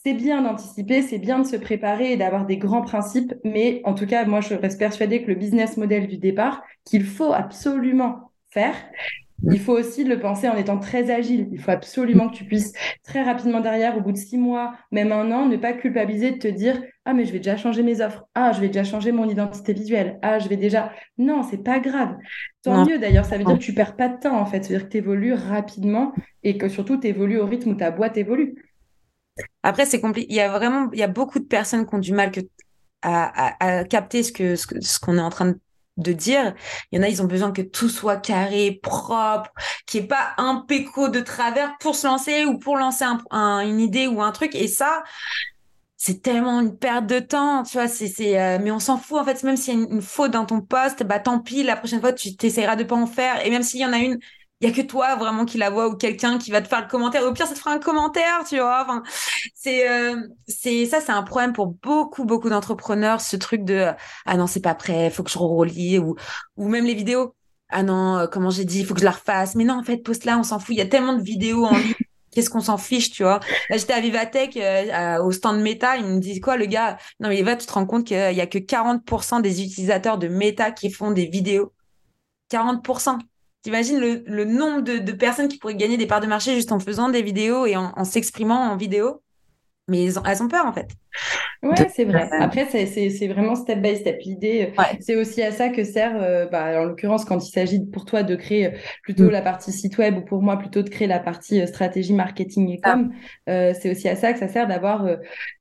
c'est 0.06 0.14
bien 0.14 0.44
d'anticiper, 0.44 1.02
c'est 1.02 1.18
bien 1.18 1.40
de 1.40 1.48
se 1.48 1.56
préparer 1.56 2.12
et 2.12 2.18
d'avoir 2.18 2.46
des 2.46 2.58
grands 2.58 2.84
principes. 2.84 3.34
Mais 3.44 3.82
en 3.86 3.96
tout 3.96 4.06
cas, 4.06 4.24
moi, 4.26 4.40
je 4.40 4.54
reste 4.54 4.78
persuadée 4.78 5.24
que 5.24 5.28
le 5.28 5.36
business 5.36 5.78
model 5.78 6.08
du 6.08 6.18
départ, 6.18 6.62
qu'il 6.84 7.04
faut 7.04 7.34
absolument 7.34 8.32
faire, 8.50 8.76
il 9.52 9.60
faut 9.60 9.74
aussi 9.74 10.04
le 10.04 10.20
penser 10.20 10.48
en 10.48 10.56
étant 10.58 10.78
très 10.78 11.10
agile. 11.10 11.50
Il 11.52 11.60
faut 11.60 11.72
absolument 11.72 12.30
que 12.30 12.36
tu 12.36 12.46
puisses 12.46 12.72
très 13.04 13.24
rapidement 13.24 13.62
derrière, 13.62 13.98
au 13.98 14.02
bout 14.02 14.12
de 14.12 14.18
six 14.18 14.38
mois, 14.38 14.74
même 14.92 15.12
un 15.12 15.32
an, 15.32 15.48
ne 15.48 15.58
pas 15.58 15.74
culpabiliser 15.74 16.32
de 16.32 16.38
te 16.38 16.48
dire 16.48 16.82
ah 17.08 17.14
mais 17.14 17.26
je 17.26 17.32
vais 17.32 17.40
déjà 17.40 17.58
changer 17.58 17.84
mes 17.84 18.02
offres, 18.02 18.26
ah 18.34 18.52
je 18.52 18.62
vais 18.62 18.68
déjà 18.68 18.84
changer 18.84 19.12
mon 19.12 19.30
identité 19.30 19.74
visuelle, 19.74 20.18
ah 20.24 20.40
je 20.40 20.50
vais 20.50 20.58
déjà 20.58 20.92
non 21.20 21.44
c'est 21.44 21.64
pas 21.64 21.80
grave. 21.80 22.16
Tant 22.64 22.86
mieux 22.86 22.98
d'ailleurs, 22.98 23.26
ça 23.26 23.38
veut 23.38 23.44
dire 23.44 23.60
que 23.60 23.64
tu 23.64 23.74
perds 23.74 23.96
pas 23.96 24.10
de 24.10 24.20
temps 24.20 24.40
en 24.40 24.46
fait, 24.46 24.64
ça 24.64 24.70
veut 24.70 24.80
dire 24.80 24.88
que 24.88 24.92
tu 24.92 24.98
évolues 24.98 25.34
rapidement 25.34 26.14
et 26.44 26.58
que 26.58 26.68
surtout 26.68 26.98
tu 27.00 27.08
évolues 27.08 27.40
au 27.40 27.46
rythme 27.46 27.72
où 27.72 27.76
ta 27.76 27.92
boîte 27.92 28.18
évolue. 28.18 28.56
Après 29.64 29.86
c'est 29.86 30.02
compliqué, 30.02 30.28
il 30.32 30.36
y 30.36 30.42
a 30.42 30.50
vraiment 30.50 30.90
il 30.94 31.00
y 31.00 31.04
a 31.04 31.08
beaucoup 31.08 31.40
de 31.40 31.46
personnes 31.46 31.86
qui 31.86 31.96
ont 31.96 32.00
du 32.00 32.14
mal 32.14 32.32
à, 33.02 33.84
capter 33.86 34.24
ce 34.24 34.56
ce 34.56 35.00
qu'on 35.00 35.18
est 35.18 35.22
en 35.22 35.30
train 35.30 35.54
de 35.98 36.14
dire. 36.14 36.54
Il 36.92 36.98
y 36.98 37.00
en 37.00 37.04
a, 37.04 37.10
ils 37.10 37.22
ont 37.22 37.26
besoin 37.26 37.52
que 37.52 37.62
tout 37.62 37.90
soit 37.90 38.18
carré, 38.18 38.80
propre, 38.84 39.52
qu'il 39.86 40.02
n'y 40.02 40.06
ait 40.06 40.08
pas 40.08 40.34
un 40.38 40.64
péco 40.68 41.10
de 41.10 41.20
travers 41.22 41.78
pour 41.80 41.96
se 41.96 42.08
lancer 42.08 42.46
ou 42.46 42.58
pour 42.58 42.78
lancer 42.78 43.06
une 43.32 43.80
idée 43.80 44.08
ou 44.08 44.22
un 44.22 44.32
truc. 44.32 44.56
Et 44.56 44.68
ça, 44.68 45.04
c'est 45.98 46.22
tellement 46.22 46.62
une 46.62 46.78
perte 46.78 47.08
de 47.08 47.20
temps, 47.20 47.64
tu 47.64 47.78
vois. 47.78 47.88
C'est, 47.88 48.40
euh, 48.40 48.60
mais 48.62 48.72
on 48.72 48.80
s'en 48.80 48.98
fout 48.98 49.20
en 49.20 49.26
fait. 49.26 49.44
Même 49.44 49.58
s'il 49.58 49.74
y 49.74 49.78
a 49.78 49.82
une, 49.82 49.94
une, 49.96 50.02
faute 50.02 50.32
dans 50.32 50.46
ton 50.46 50.62
poste, 50.62 51.04
bah 51.04 51.20
tant 51.20 51.40
pis. 51.40 51.64
La 51.64 51.76
prochaine 51.78 52.02
fois, 52.02 52.14
tu 52.14 52.36
t'essaieras 52.36 52.76
de 52.76 52.84
pas 52.84 52.96
en 52.96 53.08
faire. 53.08 53.46
Et 53.46 53.50
même 53.50 53.64
s'il 53.64 53.80
y 53.80 53.86
en 53.86 53.94
a 53.94 53.98
une 53.98 54.20
il 54.66 54.70
y 54.70 54.80
a 54.80 54.84
que 54.84 54.88
toi 54.88 55.16
vraiment 55.16 55.46
qui 55.46 55.58
la 55.58 55.70
vois 55.70 55.88
ou 55.88 55.96
quelqu'un 55.96 56.38
qui 56.38 56.52
va 56.52 56.62
te 56.62 56.68
faire 56.68 56.82
le 56.82 56.88
commentaire. 56.88 57.24
Au 57.24 57.32
pire, 57.34 57.46
ça 57.46 57.54
te 57.54 57.60
fera 57.60 57.72
un 57.72 57.80
commentaire, 57.80 58.44
tu 58.48 58.58
vois. 58.58 59.04
C'est 59.54 59.88
euh, 59.90 60.16
c'est 60.48 60.86
ça, 60.86 61.02
c'est 61.02 61.12
un 61.12 61.24
problème 61.24 61.54
pour 61.54 61.68
beaucoup 61.68 62.26
beaucoup 62.26 62.50
d'entrepreneurs. 62.50 63.22
Ce 63.22 63.36
truc 63.36 63.64
de 63.64 63.92
ah 64.26 64.38
non, 64.38 64.48
c'est 64.48 64.62
pas 64.62 64.76
prêt, 64.76 65.10
faut 65.12 65.24
que 65.24 65.30
je 65.30 65.38
relis 65.38 66.00
ou 66.00 66.16
ou 66.58 66.68
même 66.68 66.86
les 66.86 66.96
vidéos. 66.96 67.36
Ah 67.70 67.84
non, 67.84 68.18
euh, 68.18 68.28
comment 68.28 68.50
j'ai 68.50 68.66
dit, 68.66 68.80
il 68.82 68.86
faut 68.86 68.94
que 68.94 69.00
je 69.00 69.06
la 69.06 69.12
refasse. 69.12 69.56
Mais 69.56 69.64
non, 69.66 69.76
en 69.76 69.84
fait, 69.84 69.98
poste 69.98 70.26
là, 70.26 70.38
on 70.40 70.44
s'en 70.44 70.60
fout. 70.60 70.76
Il 70.76 70.80
y 70.80 70.82
a 70.82 70.86
tellement 70.88 71.14
de 71.14 71.22
vidéos 71.24 71.66
en 71.66 71.76
ligne. 71.78 71.94
Qu'est-ce 72.32 72.50
qu'on 72.50 72.60
s'en 72.60 72.78
fiche, 72.78 73.12
tu 73.12 73.24
vois? 73.24 73.40
Là, 73.70 73.78
j'étais 73.78 73.94
à 73.94 74.02
Vivatech, 74.02 74.58
euh, 74.58 75.24
au 75.24 75.32
stand 75.32 75.62
Meta, 75.62 75.96
il 75.98 76.06
me 76.06 76.20
dit 76.20 76.42
quoi, 76.42 76.58
le 76.58 76.66
gars? 76.66 76.98
Non, 77.22 77.30
mais 77.30 77.42
va, 77.44 77.56
tu 77.56 77.66
te 77.66 77.72
rends 77.72 77.86
compte 77.86 78.06
qu'il 78.06 78.18
y 78.18 78.42
a 78.42 78.48
que 78.48 78.58
40% 78.58 79.42
des 79.42 79.64
utilisateurs 79.64 80.18
de 80.18 80.28
Meta 80.28 80.72
qui 80.72 80.92
font 80.92 81.12
des 81.12 81.28
vidéos. 81.28 81.72
40%. 82.52 83.20
T'imagines 83.66 84.00
le, 84.00 84.24
le 84.28 84.46
nombre 84.46 84.82
de, 84.82 85.12
personnes 85.12 85.48
qui 85.48 85.58
pourraient 85.58 85.74
gagner 85.74 85.98
des 85.98 86.06
parts 86.06 86.22
de 86.22 86.28
marché 86.28 86.54
juste 86.54 86.72
en 86.72 86.78
faisant 86.80 87.10
des 87.10 87.24
vidéos 87.24 87.66
et 87.66 87.76
en 87.76 88.04
s'exprimant 88.04 88.60
en 88.60 88.78
vidéo? 88.78 89.24
Mais 89.88 90.06
elles 90.06 90.44
ont 90.44 90.48
peur 90.48 90.68
en 90.68 90.74
fait. 90.74 90.90
Ouais, 91.64 91.90
c'est 91.96 92.06
vrai. 92.06 92.30
Après, 92.40 92.66
c'est 92.66 93.28
vraiment 93.28 93.56
step 93.56 93.82
by 93.82 93.96
step. 93.96 94.20
L'idée, 94.24 94.72
euh, 94.78 94.84
c'est 95.00 95.16
aussi 95.16 95.42
à 95.42 95.52
ça 95.52 95.70
que 95.70 95.84
sert, 95.84 96.16
euh, 96.22 96.46
bah, 96.46 96.80
en 96.80 96.86
l'occurrence, 96.86 97.26
quand 97.26 97.44
il 97.44 97.52
s'agit 97.52 97.84
pour 97.86 98.06
toi 98.06 98.22
de 98.22 98.36
créer 98.36 98.68
euh, 98.68 98.78
plutôt 99.02 99.26
mm. 99.26 99.32
la 99.32 99.42
partie 99.42 99.72
site 99.72 99.98
web 99.98 100.18
ou 100.18 100.22
pour 100.22 100.44
moi 100.44 100.58
plutôt 100.58 100.84
de 100.84 100.90
créer 100.90 101.08
la 101.08 101.20
partie 101.20 101.66
stratégie 101.68 102.14
marketing 102.14 102.70
et 102.70 102.80
com, 102.80 103.12
ah. 103.48 103.74
c'est 103.74 103.90
aussi 103.90 104.08
à 104.08 104.16
ça 104.16 104.34
que 104.34 104.40
ça 104.40 104.48
sert 104.48 104.68
d'avoir 104.68 105.08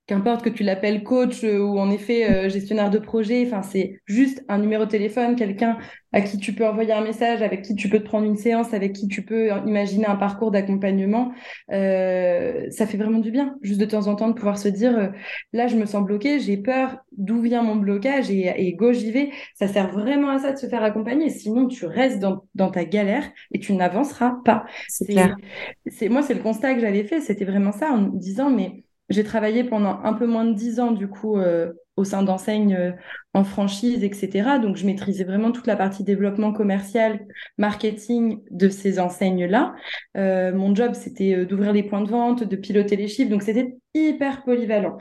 qu'importe 0.06 0.42
que 0.42 0.50
tu 0.50 0.62
l'appelles 0.64 1.02
coach 1.02 1.44
euh, 1.44 1.58
ou 1.60 1.78
en 1.78 1.90
effet 1.90 2.30
euh, 2.30 2.48
gestionnaire 2.50 2.90
de 2.90 2.98
projet, 2.98 3.44
enfin 3.46 3.62
c'est 3.62 4.00
juste 4.06 4.44
un 4.48 4.58
numéro 4.58 4.84
de 4.84 4.90
téléphone, 4.90 5.34
quelqu'un 5.34 5.78
à 6.12 6.20
qui 6.20 6.38
tu 6.38 6.52
peux 6.52 6.66
envoyer 6.66 6.92
un 6.92 7.00
message, 7.00 7.42
avec 7.42 7.62
qui 7.62 7.74
tu 7.74 7.88
peux 7.88 7.98
te 7.98 8.04
prendre 8.04 8.26
une 8.26 8.36
séance, 8.36 8.72
avec 8.72 8.92
qui 8.92 9.08
tu 9.08 9.22
peux 9.24 9.48
imaginer 9.66 10.06
un 10.06 10.14
parcours 10.14 10.52
d'accompagnement. 10.52 11.32
Euh, 11.72 12.70
ça 12.70 12.86
fait 12.86 12.96
vraiment 12.98 13.18
du 13.18 13.32
bien, 13.32 13.56
juste 13.62 13.80
de 13.80 13.84
temps 13.86 14.06
en 14.06 14.14
temps 14.14 14.28
de 14.28 14.34
pouvoir 14.34 14.58
se 14.58 14.68
dire 14.68 15.12
là 15.52 15.66
je 15.66 15.76
me 15.76 15.86
sens 15.86 16.04
bloqué, 16.04 16.38
j'ai 16.38 16.56
peur, 16.56 16.98
d'où 17.16 17.40
vient 17.40 17.62
mon 17.62 17.76
blocage 17.76 18.30
et, 18.30 18.52
et 18.56 18.74
go 18.74 18.92
j'y 18.92 19.10
vais. 19.10 19.30
Ça 19.54 19.66
sert 19.68 19.90
vraiment 19.90 20.28
à 20.28 20.38
ça 20.38 20.52
de 20.52 20.58
se 20.58 20.66
faire 20.68 20.84
accompagner, 20.84 21.30
sinon 21.30 21.66
tu 21.66 21.86
restes 21.86 22.20
dans, 22.20 22.44
dans 22.54 22.70
ta 22.70 22.84
galère 22.84 23.24
et 23.52 23.58
tu 23.58 23.72
n'avanceras 23.72 24.36
pas. 24.44 24.66
C'est 24.88 26.08
moi 26.08 26.22
c'est 26.22 26.34
le 26.34 26.42
constat 26.42 26.74
que 26.74 26.80
j'avais 26.80 27.04
fait, 27.04 27.20
c'était 27.20 27.44
vraiment 27.44 27.72
ça 27.72 27.90
en 27.90 27.98
me 28.02 28.18
disant 28.18 28.50
mais 28.50 28.84
j'ai 29.08 29.24
travaillé 29.24 29.64
pendant 29.64 30.00
un 30.02 30.14
peu 30.14 30.26
moins 30.26 30.44
de 30.44 30.54
dix 30.54 30.80
ans, 30.80 30.90
du 30.90 31.08
coup, 31.08 31.38
euh, 31.38 31.72
au 31.96 32.04
sein 32.04 32.22
d'enseignes 32.22 32.74
euh, 32.74 32.92
en 33.34 33.44
franchise, 33.44 34.02
etc. 34.02 34.58
Donc, 34.58 34.76
je 34.76 34.86
maîtrisais 34.86 35.24
vraiment 35.24 35.52
toute 35.52 35.66
la 35.66 35.76
partie 35.76 36.04
développement 36.04 36.52
commercial, 36.52 37.26
marketing 37.58 38.42
de 38.50 38.68
ces 38.68 38.98
enseignes-là. 38.98 39.74
Euh, 40.16 40.52
mon 40.54 40.74
job, 40.74 40.94
c'était 40.94 41.44
d'ouvrir 41.46 41.72
les 41.72 41.82
points 41.82 42.02
de 42.02 42.10
vente, 42.10 42.44
de 42.44 42.56
piloter 42.56 42.96
les 42.96 43.08
chiffres. 43.08 43.30
Donc, 43.30 43.42
c'était 43.42 43.76
hyper 43.94 44.42
polyvalent. 44.44 44.96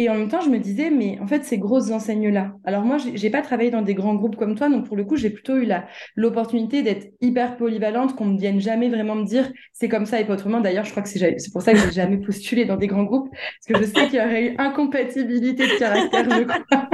Et 0.00 0.08
en 0.08 0.14
même 0.14 0.28
temps, 0.28 0.40
je 0.40 0.50
me 0.50 0.58
disais, 0.58 0.90
mais 0.90 1.20
en 1.20 1.26
fait, 1.28 1.44
ces 1.44 1.56
grosses 1.56 1.92
enseignes-là. 1.92 2.52
Alors 2.64 2.82
moi, 2.82 2.96
j'ai 2.98 3.30
pas 3.30 3.42
travaillé 3.42 3.70
dans 3.70 3.82
des 3.82 3.94
grands 3.94 4.16
groupes 4.16 4.34
comme 4.34 4.56
toi, 4.56 4.68
donc 4.68 4.86
pour 4.86 4.96
le 4.96 5.04
coup, 5.04 5.14
j'ai 5.14 5.30
plutôt 5.30 5.56
eu 5.56 5.68
l'opportunité 6.16 6.82
d'être 6.82 7.12
hyper 7.20 7.56
polyvalente, 7.56 8.16
qu'on 8.16 8.26
ne 8.26 8.38
vienne 8.38 8.60
jamais 8.60 8.88
vraiment 8.88 9.14
me 9.14 9.24
dire, 9.24 9.52
c'est 9.72 9.88
comme 9.88 10.04
ça 10.04 10.20
et 10.20 10.24
pas 10.24 10.34
autrement. 10.34 10.60
D'ailleurs, 10.60 10.84
je 10.84 10.90
crois 10.90 11.04
que 11.04 11.08
c'est 11.08 11.52
pour 11.52 11.62
ça 11.62 11.72
que 11.72 11.78
j'ai 11.78 11.92
jamais 11.92 12.18
postulé 12.18 12.64
dans 12.64 12.76
des 12.76 12.88
grands 12.88 13.04
groupes, 13.04 13.30
parce 13.30 13.80
que 13.80 13.86
je 13.86 13.92
sais 13.92 14.08
qu'il 14.08 14.18
y 14.18 14.20
aurait 14.20 14.46
eu 14.46 14.54
incompatibilité 14.58 15.64
de 15.64 15.78
caractère, 15.78 16.24
je 16.28 16.42
crois. 16.42 16.88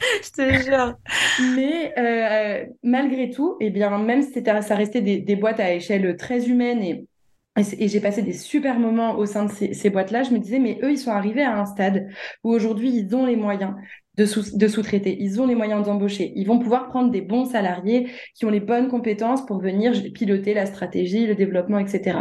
je 0.24 0.30
te 0.32 0.64
jure. 0.64 0.94
Mais 1.54 1.94
euh, 1.96 2.66
malgré 2.82 3.30
tout, 3.30 3.56
et 3.60 3.66
eh 3.66 3.70
bien, 3.70 3.96
même 3.98 4.22
si 4.22 4.42
ça 4.42 4.74
restait 4.74 5.00
des, 5.00 5.18
des 5.18 5.36
boîtes 5.36 5.60
à 5.60 5.72
échelle 5.72 6.16
très 6.16 6.48
humaine 6.48 6.82
et 6.82 7.06
et, 7.56 7.88
j'ai 7.88 8.00
passé 8.00 8.22
des 8.22 8.32
super 8.32 8.78
moments 8.78 9.16
au 9.16 9.26
sein 9.26 9.44
de 9.44 9.50
ces, 9.50 9.90
boîtes-là. 9.90 10.22
Je 10.22 10.30
me 10.30 10.38
disais, 10.38 10.58
mais 10.58 10.78
eux, 10.82 10.90
ils 10.90 10.98
sont 10.98 11.10
arrivés 11.10 11.42
à 11.42 11.58
un 11.58 11.66
stade 11.66 12.08
où 12.44 12.50
aujourd'hui, 12.50 12.90
ils 12.94 13.14
ont 13.14 13.26
les 13.26 13.36
moyens 13.36 13.74
de, 14.16 14.26
sous, 14.26 14.56
de 14.56 14.68
sous-traiter. 14.68 15.16
Ils 15.20 15.40
ont 15.40 15.46
les 15.46 15.54
moyens 15.54 15.84
d'embaucher. 15.86 16.32
Ils 16.36 16.46
vont 16.46 16.58
pouvoir 16.58 16.88
prendre 16.88 17.10
des 17.10 17.22
bons 17.22 17.46
salariés 17.46 18.08
qui 18.34 18.44
ont 18.44 18.50
les 18.50 18.60
bonnes 18.60 18.88
compétences 18.88 19.46
pour 19.46 19.58
venir 19.58 19.92
piloter 20.12 20.52
la 20.52 20.66
stratégie, 20.66 21.26
le 21.26 21.34
développement, 21.34 21.78
etc. 21.78 22.18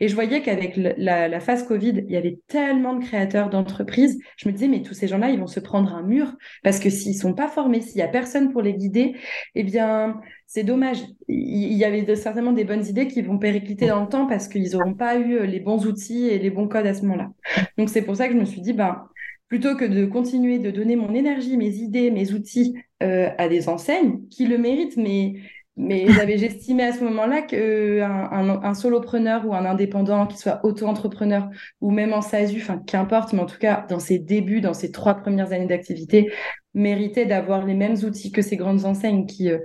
Et 0.00 0.08
je 0.08 0.14
voyais 0.14 0.42
qu'avec 0.42 0.76
la, 0.76 1.28
la, 1.28 1.40
phase 1.40 1.66
Covid, 1.66 2.04
il 2.06 2.10
y 2.10 2.16
avait 2.16 2.38
tellement 2.48 2.94
de 2.94 3.04
créateurs 3.04 3.50
d'entreprises. 3.50 4.18
Je 4.36 4.48
me 4.48 4.52
disais, 4.52 4.68
mais 4.68 4.82
tous 4.82 4.94
ces 4.94 5.06
gens-là, 5.06 5.30
ils 5.30 5.38
vont 5.38 5.46
se 5.46 5.60
prendre 5.60 5.94
un 5.94 6.02
mur 6.02 6.32
parce 6.64 6.80
que 6.80 6.90
s'ils 6.90 7.16
sont 7.16 7.34
pas 7.34 7.48
formés, 7.48 7.80
s'il 7.80 7.98
y 7.98 8.02
a 8.02 8.08
personne 8.08 8.50
pour 8.50 8.62
les 8.62 8.74
guider, 8.74 9.14
eh 9.54 9.62
bien, 9.62 10.20
c'est 10.46 10.64
dommage. 10.64 10.98
Il 11.28 11.74
y 11.74 11.84
avait 11.84 12.16
certainement 12.16 12.52
des 12.52 12.64
bonnes 12.64 12.84
idées 12.84 13.06
qui 13.06 13.22
vont 13.22 13.38
péricliter 13.38 13.86
dans 13.86 14.00
le 14.00 14.08
temps 14.08 14.26
parce 14.26 14.48
qu'ils 14.48 14.72
n'auront 14.72 14.94
pas 14.94 15.16
eu 15.18 15.46
les 15.46 15.60
bons 15.60 15.86
outils 15.86 16.26
et 16.26 16.38
les 16.38 16.50
bons 16.50 16.66
codes 16.66 16.86
à 16.86 16.94
ce 16.94 17.02
moment-là. 17.02 17.30
Donc, 17.76 17.90
c'est 17.90 18.02
pour 18.02 18.16
ça 18.16 18.26
que 18.26 18.34
je 18.34 18.38
me 18.38 18.44
suis 18.44 18.60
dit, 18.60 18.72
ben, 18.72 19.04
plutôt 19.48 19.76
que 19.76 19.84
de 19.84 20.04
continuer 20.06 20.58
de 20.58 20.70
donner 20.70 20.96
mon 20.96 21.14
énergie, 21.14 21.56
mes 21.56 21.76
idées, 21.76 22.10
mes 22.10 22.32
outils 22.32 22.74
euh, 23.02 23.30
à 23.38 23.48
des 23.48 23.68
enseignes 23.68 24.26
qui 24.28 24.46
le 24.46 24.58
méritent, 24.58 24.96
mais 24.96 25.34
mais 25.76 26.06
j'avais 26.12 26.38
j'estimais 26.38 26.84
à 26.84 26.92
ce 26.92 27.04
moment-là 27.04 27.42
qu'un 27.42 28.28
un, 28.30 28.62
un, 28.62 28.74
solopreneur 28.74 29.46
ou 29.46 29.54
un 29.54 29.64
indépendant, 29.64 30.26
qui 30.26 30.36
soit 30.36 30.60
auto-entrepreneur 30.64 31.48
ou 31.80 31.90
même 31.90 32.12
en 32.12 32.20
SASU, 32.20 32.60
enfin 32.60 32.78
qu'importe, 32.78 33.32
mais 33.32 33.40
en 33.40 33.46
tout 33.46 33.58
cas 33.58 33.86
dans 33.88 34.00
ses 34.00 34.18
débuts, 34.18 34.60
dans 34.60 34.74
ses 34.74 34.90
trois 34.92 35.14
premières 35.14 35.52
années 35.52 35.66
d'activité, 35.66 36.30
méritait 36.74 37.26
d'avoir 37.26 37.64
les 37.64 37.74
mêmes 37.74 37.96
outils 38.04 38.32
que 38.32 38.42
ces 38.42 38.56
grandes 38.56 38.84
enseignes 38.84 39.26
qui, 39.26 39.50
euh, 39.50 39.58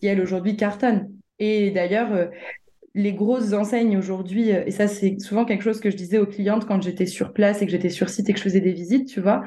qui 0.00 0.06
elles 0.06 0.20
aujourd'hui 0.20 0.56
cartonnent. 0.56 1.10
Et 1.38 1.70
d'ailleurs, 1.70 2.12
euh, 2.12 2.26
les 2.96 3.12
grosses 3.12 3.52
enseignes 3.52 3.96
aujourd'hui, 3.96 4.52
euh, 4.52 4.64
et 4.66 4.70
ça 4.70 4.88
c'est 4.88 5.20
souvent 5.20 5.44
quelque 5.44 5.62
chose 5.62 5.80
que 5.80 5.90
je 5.90 5.96
disais 5.96 6.18
aux 6.18 6.26
clientes 6.26 6.66
quand 6.66 6.82
j'étais 6.82 7.06
sur 7.06 7.32
place 7.32 7.62
et 7.62 7.66
que 7.66 7.70
j'étais 7.70 7.90
sur 7.90 8.08
site 8.08 8.28
et 8.28 8.32
que 8.32 8.38
je 8.38 8.44
faisais 8.44 8.60
des 8.60 8.72
visites, 8.72 9.06
tu 9.06 9.20
vois. 9.20 9.44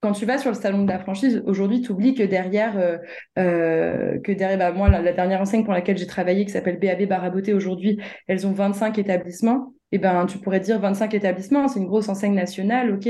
Quand 0.00 0.12
tu 0.12 0.26
vas 0.26 0.36
sur 0.36 0.50
le 0.50 0.56
salon 0.56 0.82
de 0.82 0.88
la 0.88 0.98
franchise, 0.98 1.42
aujourd'hui, 1.46 1.80
tu 1.80 1.92
oublies 1.92 2.14
que 2.14 2.24
derrière, 2.24 2.76
euh, 2.76 2.98
euh, 3.38 4.18
que 4.20 4.32
derrière, 4.32 4.58
bah, 4.58 4.72
moi, 4.72 4.88
la, 4.88 5.12
dernière 5.12 5.40
enseigne 5.40 5.64
pour 5.64 5.72
laquelle 5.72 5.96
j'ai 5.96 6.06
travaillé, 6.06 6.44
qui 6.44 6.50
s'appelle 6.52 6.78
BAB 6.78 7.08
Baraboté, 7.08 7.54
aujourd'hui, 7.54 7.98
elles 8.26 8.46
ont 8.46 8.52
25 8.52 8.98
établissements. 8.98 9.72
Et 9.92 9.96
eh 9.96 9.98
ben, 9.98 10.26
tu 10.26 10.38
pourrais 10.38 10.60
dire 10.60 10.80
25 10.80 11.14
établissements, 11.14 11.68
c'est 11.68 11.78
une 11.78 11.86
grosse 11.86 12.08
enseigne 12.08 12.34
nationale, 12.34 12.92
ok. 12.92 13.08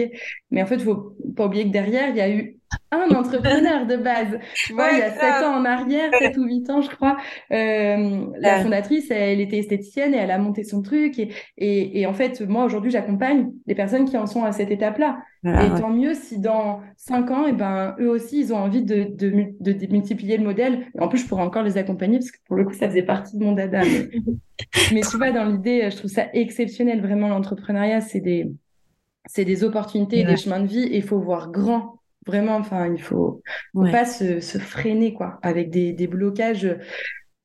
Mais 0.51 0.63
en 0.63 0.67
fait, 0.67 0.79
faut 0.79 1.17
pas 1.35 1.47
oublier 1.47 1.65
que 1.65 1.71
derrière, 1.71 2.11
il 2.11 2.17
y 2.17 2.21
a 2.21 2.31
eu 2.31 2.56
un 2.91 3.15
entrepreneur 3.15 3.87
de 3.87 3.97
base. 3.97 4.39
Tu 4.55 4.73
vois, 4.73 4.91
il 4.93 4.99
y 4.99 5.03
a 5.03 5.13
sept 5.13 5.45
ans 5.45 5.57
en 5.57 5.65
arrière, 5.65 6.11
sept 6.19 6.37
ou 6.37 6.45
huit 6.45 6.69
ans, 6.71 6.81
je 6.81 6.91
crois, 6.91 7.17
euh, 7.53 8.27
la 8.39 8.61
fondatrice, 8.63 9.11
elle 9.11 9.41
était 9.41 9.59
esthéticienne 9.59 10.15
et 10.15 10.19
elle 10.19 10.31
a 10.31 10.39
monté 10.39 10.65
son 10.65 10.83
truc. 10.83 11.19
Et, 11.19 11.31
et, 11.59 12.01
et 12.01 12.07
en 12.07 12.15
fait, 12.15 12.41
moi, 12.43 12.65
aujourd'hui, 12.65 12.91
j'accompagne 12.91 13.51
les 13.67 13.75
personnes 13.75 14.05
qui 14.05 14.17
en 14.17 14.27
sont 14.27 14.45
à 14.45 14.53
cette 14.53 14.71
étape-là. 14.71 15.19
et 15.45 15.81
tant 15.81 15.91
mieux 15.91 16.15
si 16.15 16.41
dans 16.41 16.81
cinq 16.97 17.31
ans, 17.31 17.47
et 17.47 17.51
eh 17.51 17.53
ben, 17.53 17.95
eux 18.01 18.11
aussi, 18.11 18.41
ils 18.41 18.53
ont 18.53 18.59
envie 18.59 18.83
de, 18.83 19.05
de, 19.05 19.31
de, 19.61 19.93
multiplier 19.93 20.37
le 20.37 20.45
modèle. 20.45 20.87
En 20.99 21.09
plus, 21.09 21.19
je 21.19 21.27
pourrais 21.27 21.43
encore 21.43 21.63
les 21.63 21.79
accompagner 21.79 22.19
parce 22.19 22.31
que 22.31 22.39
pour 22.47 22.57
le 22.57 22.65
coup, 22.65 22.73
ça 22.73 22.89
faisait 22.89 23.03
partie 23.03 23.39
de 23.39 23.45
mon 23.45 23.53
dada. 23.53 23.83
Mais, 24.93 25.01
tu 25.11 25.17
vois, 25.17 25.31
dans 25.31 25.45
l'idée, 25.45 25.89
je 25.91 25.97
trouve 25.97 26.11
ça 26.11 26.27
exceptionnel. 26.33 27.01
Vraiment, 27.01 27.29
l'entrepreneuriat, 27.29 28.01
c'est 28.01 28.21
des, 28.21 28.51
c'est 29.27 29.45
des 29.45 29.65
opportunités 29.65 30.21
et 30.21 30.25
des 30.25 30.37
chemins 30.37 30.61
de 30.61 30.67
vie 30.67 30.85
et 30.85 30.97
il 30.97 31.03
faut 31.03 31.19
voir 31.19 31.51
grand 31.51 31.97
Vraiment, 32.27 32.57
enfin, 32.57 32.93
il 32.93 33.01
faut, 33.01 33.43
faut 33.73 33.91
pas 33.91 34.05
se, 34.05 34.41
se, 34.41 34.59
freiner, 34.59 35.15
quoi, 35.15 35.39
avec 35.43 35.71
des, 35.71 35.93
des 35.93 36.07
blocages. 36.07 36.77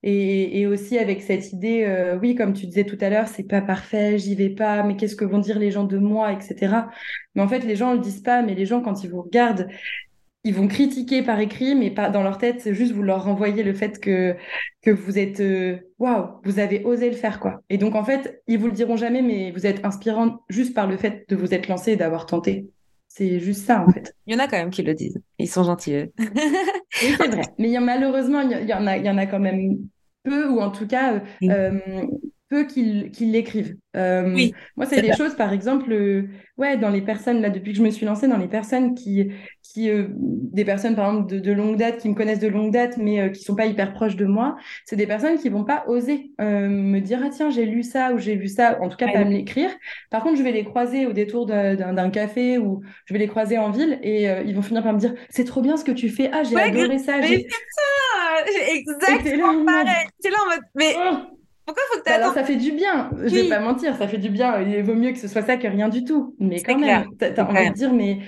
Et, 0.04 0.60
et, 0.60 0.66
aussi 0.66 0.98
avec 0.98 1.22
cette 1.22 1.54
idée, 1.54 1.84
euh, 1.86 2.18
oui, 2.20 2.34
comme 2.34 2.54
tu 2.54 2.66
disais 2.66 2.86
tout 2.86 2.98
à 3.02 3.10
l'heure, 3.10 3.28
c'est 3.28 3.44
pas 3.44 3.62
parfait, 3.62 4.18
j'y 4.18 4.34
vais 4.34 4.50
pas, 4.50 4.82
mais 4.82 4.96
qu'est-ce 4.96 5.16
que 5.16 5.26
vont 5.26 5.38
dire 5.38 5.60
les 5.60 5.70
gens 5.70 5.84
de 5.84 6.00
moi, 6.00 6.34
etc. 6.34 6.88
Mais 7.36 7.42
en 7.44 7.48
fait, 7.48 7.60
les 7.60 7.76
gens 7.76 7.94
le 7.94 8.00
disent 8.00 8.24
pas, 8.24 8.42
mais 8.42 8.56
les 8.56 8.66
gens, 8.66 8.82
quand 8.82 9.04
ils 9.04 9.12
vous 9.12 9.22
regardent, 9.22 9.68
ils 10.44 10.56
vont 10.56 10.68
critiquer 10.68 11.22
par 11.22 11.40
écrit, 11.40 11.76
mais 11.76 11.92
pas 11.92 12.10
dans 12.10 12.24
leur 12.24 12.38
tête, 12.40 12.62
c'est 12.62 12.74
juste 12.74 12.94
vous 12.94 13.04
leur 13.04 13.24
renvoyez 13.24 13.64
le 13.64 13.74
fait 13.74 14.00
que, 14.00 14.36
que 14.82 14.90
vous 14.90 15.20
êtes 15.20 15.40
euh, 15.40 15.78
waouh, 16.00 16.30
vous 16.44 16.58
avez 16.60 16.84
osé 16.84 17.10
le 17.10 17.16
faire 17.16 17.40
quoi. 17.40 17.62
Et 17.70 17.78
donc 17.78 17.96
en 17.96 18.04
fait, 18.04 18.42
ils 18.48 18.58
vous 18.58 18.68
le 18.68 18.74
diront 18.74 18.98
jamais, 18.98 19.22
mais 19.22 19.52
vous 19.52 19.68
êtes 19.68 19.86
inspirant 19.86 20.42
juste 20.50 20.74
par 20.74 20.88
le 20.88 20.98
fait 20.98 21.26
de 21.30 21.36
vous 21.36 21.54
être 21.54 21.68
lancé 21.68 21.92
et 21.92 21.96
d'avoir 21.96 22.26
tenté. 22.26 22.68
C'est 23.14 23.42
juste 23.42 23.66
ça 23.66 23.82
en 23.86 23.92
fait. 23.92 24.16
Il 24.26 24.34
y 24.34 24.38
en 24.38 24.40
a 24.40 24.48
quand 24.48 24.56
même 24.56 24.70
qui 24.70 24.84
le 24.84 24.94
disent. 24.94 25.22
Ils 25.38 25.50
sont 25.50 25.66
gentils. 25.66 26.06
c'est 26.92 27.12
vrai. 27.16 27.42
Mais 27.58 27.78
malheureusement, 27.82 28.40
il 28.40 28.52
y, 28.52 28.74
en 28.74 28.88
a, 28.88 28.98
il 28.98 29.06
y 29.06 29.10
en 29.10 29.18
a 29.18 29.26
quand 29.26 29.40
même 29.40 29.80
peu, 30.24 30.48
ou 30.48 30.62
en 30.62 30.72
tout 30.72 30.88
cas, 30.88 31.22
euh, 31.44 31.80
peu 32.52 32.66
qu'ils 32.66 33.32
l'écrivent. 33.32 33.78
Euh, 33.96 34.34
oui, 34.34 34.54
moi, 34.76 34.86
c'est 34.86 35.02
des 35.02 35.14
choses, 35.14 35.36
par 35.36 35.54
exemple, 35.54 35.90
euh, 35.94 36.28
ouais, 36.58 36.76
dans 36.76 36.90
les 36.90 37.02
personnes, 37.02 37.42
là, 37.42 37.50
depuis 37.50 37.72
que 37.72 37.78
je 37.78 37.84
me 37.84 37.90
suis 37.90 38.06
lancée, 38.06 38.28
dans 38.28 38.38
les 38.38 38.50
personnes 38.50 38.94
qui, 38.94 39.32
qui 39.64 39.90
euh, 39.90 40.08
des 40.10 40.66
personnes, 40.66 40.98
par 40.98 41.08
exemple, 41.10 41.40
de, 41.40 41.52
longue 41.54 41.78
date, 41.78 42.00
qui 42.00 42.10
me 42.10 42.14
connaissent 42.14 42.42
de 42.42 42.50
longue 42.50 42.74
date, 42.74 42.98
mais 42.98 43.32
qui 43.32 43.42
sont 43.42 43.56
pas 43.56 43.68
hyper 43.68 43.94
proches 43.94 44.18
de 44.18 44.26
moi, 44.26 44.58
c'est 44.84 44.98
des 44.98 45.08
personnes 45.08 45.38
qui 45.38 45.48
vont 45.48 45.64
pas 45.64 45.86
oser 45.88 46.34
me 46.40 47.00
dire, 47.00 47.22
ah 47.24 47.30
tiens, 47.32 47.50
j'ai 47.52 47.66
lu 47.66 47.84
ça 47.84 48.12
ou 48.14 48.18
j'ai 48.18 48.36
vu 48.36 48.50
ça, 48.50 48.78
en 48.82 48.90
tout 48.90 48.98
cas, 48.98 49.08
pas 49.08 49.24
me 49.24 49.32
l'écrire. 49.32 49.70
Par 50.10 50.22
contre, 50.22 50.38
je 50.38 50.44
vais 50.44 50.52
les 50.52 50.66
croiser 50.66 51.06
au 51.06 51.14
détour 51.14 51.46
d'un 51.46 52.10
café 52.10 52.58
ou 52.58 52.82
je 53.06 53.14
vais 53.14 53.20
les 53.20 53.28
croiser 53.28 53.58
en 53.58 53.72
ville 53.72 53.98
et 54.04 54.26
ils 54.46 54.54
vont 54.54 54.62
finir 54.62 54.84
par 54.84 54.92
me 54.92 55.00
dire, 55.00 55.14
c'est 55.30 55.46
trop 55.46 55.62
bien 55.62 55.78
ce 55.78 55.86
que 55.86 55.94
tu 55.94 56.10
fais, 56.10 56.30
ah, 56.34 56.44
j'ai 56.44 56.60
adoré 56.60 57.00
ça. 57.00 57.18
Mais 57.18 57.28
c'est 57.28 57.48
ça, 57.48 58.72
exactement 58.74 59.66
pareil. 59.66 60.08
C'est 60.20 60.30
là 60.30 60.38
en 60.46 60.50
mode, 60.50 60.64
mais. 60.76 60.94
Oh 60.98 61.38
pourquoi 61.74 61.84
faut 61.94 62.00
que 62.00 62.06
tu 62.06 62.12
Alors, 62.12 62.34
ça 62.34 62.44
fait 62.44 62.56
du 62.56 62.72
bien. 62.72 63.10
Je 63.24 63.34
vais 63.34 63.50
pas 63.50 63.60
mentir, 63.60 63.96
ça 63.96 64.08
fait 64.08 64.18
du 64.18 64.30
bien. 64.30 64.62
Il 64.62 64.84
vaut 64.84 64.96
mieux 64.96 65.12
que 65.12 65.18
ce 65.18 65.28
soit 65.28 65.42
ça 65.42 65.58
que 65.58 65.68
rien 65.68 65.90
du 65.90 66.04
tout. 66.04 66.36
Mais 66.40 66.62
quand 66.62 66.78
même, 66.78 67.06
tu 67.18 67.26
as 67.26 67.50
envie 67.50 67.70
de 67.70 67.74
dire, 67.74 67.94
mais 67.94 68.20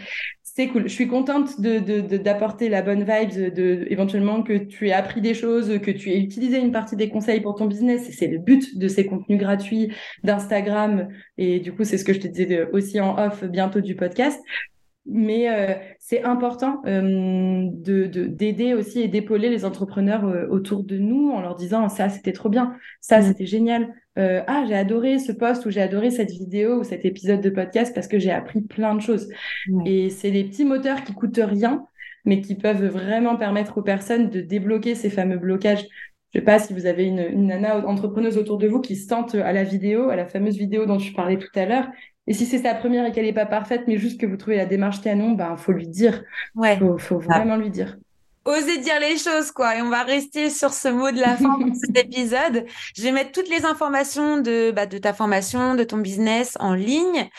c'est 0.43 0.67
cool. 0.67 0.83
Je 0.83 0.93
suis 0.93 1.07
contente 1.07 1.59
d'apporter 1.59 2.65
de, 2.65 2.69
de, 2.69 2.71
la 2.71 2.81
bonne 2.81 3.03
vibe, 3.03 3.53
de, 3.53 3.85
éventuellement 3.89 4.43
que 4.43 4.53
tu 4.53 4.87
aies 4.87 4.93
appris 4.93 5.19
des 5.19 5.33
choses, 5.33 5.79
que 5.81 5.91
tu 5.91 6.11
aies 6.11 6.19
utilisé 6.19 6.59
une 6.59 6.71
partie 6.71 6.95
des 6.95 7.09
conseils 7.09 7.41
pour 7.41 7.55
ton 7.55 7.65
business. 7.65 8.09
C'est 8.17 8.27
le 8.27 8.37
but 8.37 8.77
de 8.77 8.87
ces 8.87 9.05
contenus 9.05 9.39
gratuits 9.39 9.93
d'Instagram. 10.23 11.09
Et 11.37 11.59
du 11.59 11.73
coup, 11.73 11.83
c'est 11.83 11.97
ce 11.97 12.05
que 12.05 12.13
je 12.13 12.19
te 12.19 12.27
disais 12.27 12.67
aussi 12.71 13.01
en 13.01 13.17
off 13.17 13.43
bientôt 13.43 13.81
du 13.81 13.95
podcast 13.95 14.39
mais 15.05 15.49
euh, 15.49 15.75
c'est 15.99 16.23
important 16.23 16.81
euh, 16.85 17.67
de 17.71 18.05
d'aider 18.05 18.73
aussi 18.73 19.01
et 19.01 19.07
d'épauler 19.07 19.49
les 19.49 19.65
entrepreneurs 19.65 20.25
euh, 20.25 20.47
autour 20.47 20.83
de 20.83 20.97
nous 20.97 21.31
en 21.31 21.41
leur 21.41 21.55
disant 21.55 21.89
ça 21.89 22.09
c'était 22.09 22.31
trop 22.31 22.49
bien, 22.49 22.75
ça 23.01 23.19
mmh. 23.19 23.23
c'était 23.23 23.45
génial, 23.45 23.93
ah 24.15 24.63
j'ai 24.67 24.75
adoré 24.75 25.17
ce 25.17 25.31
post 25.31 25.65
ou 25.65 25.71
j'ai 25.71 25.81
adoré 25.81 26.11
cette 26.11 26.29
vidéo 26.29 26.79
ou 26.79 26.83
cet 26.83 27.03
épisode 27.03 27.41
de 27.41 27.49
podcast 27.49 27.93
parce 27.95 28.07
que 28.07 28.19
j'ai 28.19 28.31
appris 28.31 28.61
plein 28.61 28.93
de 28.93 29.01
choses. 29.01 29.27
Et 29.87 30.11
c'est 30.11 30.29
des 30.29 30.43
petits 30.43 30.65
moteurs 30.65 31.03
qui 31.03 31.13
coûtent 31.13 31.39
rien, 31.43 31.87
mais 32.23 32.39
qui 32.39 32.53
peuvent 32.53 32.85
vraiment 32.85 33.37
permettre 33.37 33.79
aux 33.79 33.81
personnes 33.81 34.29
de 34.29 34.39
débloquer 34.39 34.93
ces 34.93 35.09
fameux 35.09 35.39
blocages. 35.39 35.87
Je 36.31 36.39
sais 36.39 36.45
pas 36.45 36.59
si 36.59 36.73
vous 36.73 36.85
avez 36.85 37.05
une, 37.05 37.19
une 37.19 37.47
nana 37.47 37.87
entrepreneuse 37.87 38.37
autour 38.37 38.59
de 38.59 38.67
vous 38.67 38.81
qui 38.81 38.95
se 38.95 39.07
tente 39.07 39.33
à 39.33 39.51
la 39.51 39.63
vidéo, 39.63 40.09
à 40.09 40.15
la 40.15 40.27
fameuse 40.27 40.57
vidéo 40.57 40.85
dont 40.85 40.99
je 40.99 41.11
parlais 41.13 41.37
tout 41.37 41.49
à 41.55 41.65
l'heure, 41.65 41.87
et 42.27 42.33
si 42.33 42.45
c'est 42.45 42.59
sa 42.59 42.73
première 42.73 43.05
et 43.05 43.11
qu'elle 43.11 43.25
n'est 43.25 43.33
pas 43.33 43.45
parfaite, 43.45 43.83
mais 43.87 43.97
juste 43.97 44.19
que 44.19 44.25
vous 44.25 44.37
trouvez 44.37 44.55
la 44.55 44.65
démarche 44.65 45.01
canon, 45.01 45.31
ben 45.31 45.57
faut 45.57 45.73
lui 45.73 45.87
dire. 45.87 46.23
Ouais. 46.55 46.77
Faut, 46.77 46.97
faut 46.97 47.19
vraiment 47.19 47.57
lui 47.57 47.69
dire. 47.69 47.97
Oser 48.45 48.77
dire 48.79 48.99
les 48.99 49.17
choses, 49.17 49.51
quoi. 49.51 49.77
Et 49.77 49.81
on 49.81 49.89
va 49.89 50.03
rester 50.03 50.49
sur 50.49 50.73
ce 50.73 50.89
mot 50.89 51.11
de 51.11 51.19
la 51.19 51.37
fin 51.37 51.57
de 51.59 51.73
cet 51.73 51.97
épisode. 52.05 52.65
Je 52.95 53.01
vais 53.01 53.13
mettre 53.13 53.31
toutes 53.31 53.49
les 53.49 53.63
informations 53.63 54.37
de, 54.37 54.71
bah, 54.71 54.85
de 54.85 54.97
ta 54.97 55.13
formation, 55.13 55.75
de 55.75 55.83
ton 55.83 55.97
business 55.97 56.57
en 56.59 56.73
ligne. 56.73 57.29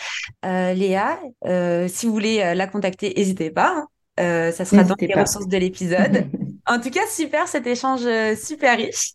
Euh, 0.46 0.72
Léa, 0.72 1.18
euh, 1.44 1.88
si 1.88 2.06
vous 2.06 2.12
voulez 2.12 2.40
euh, 2.40 2.54
la 2.54 2.66
contacter, 2.66 3.12
n'hésitez 3.14 3.50
pas. 3.50 3.74
Hein. 3.76 3.86
Euh, 4.20 4.52
ça 4.52 4.64
sera 4.64 4.82
dans 4.82 4.94
les 4.98 5.12
ressources 5.12 5.48
de 5.48 5.58
l'épisode. 5.58 6.26
en 6.66 6.80
tout 6.80 6.90
cas, 6.90 7.06
super 7.10 7.48
cet 7.48 7.66
échange 7.66 8.06
super 8.36 8.76
riche. 8.78 9.12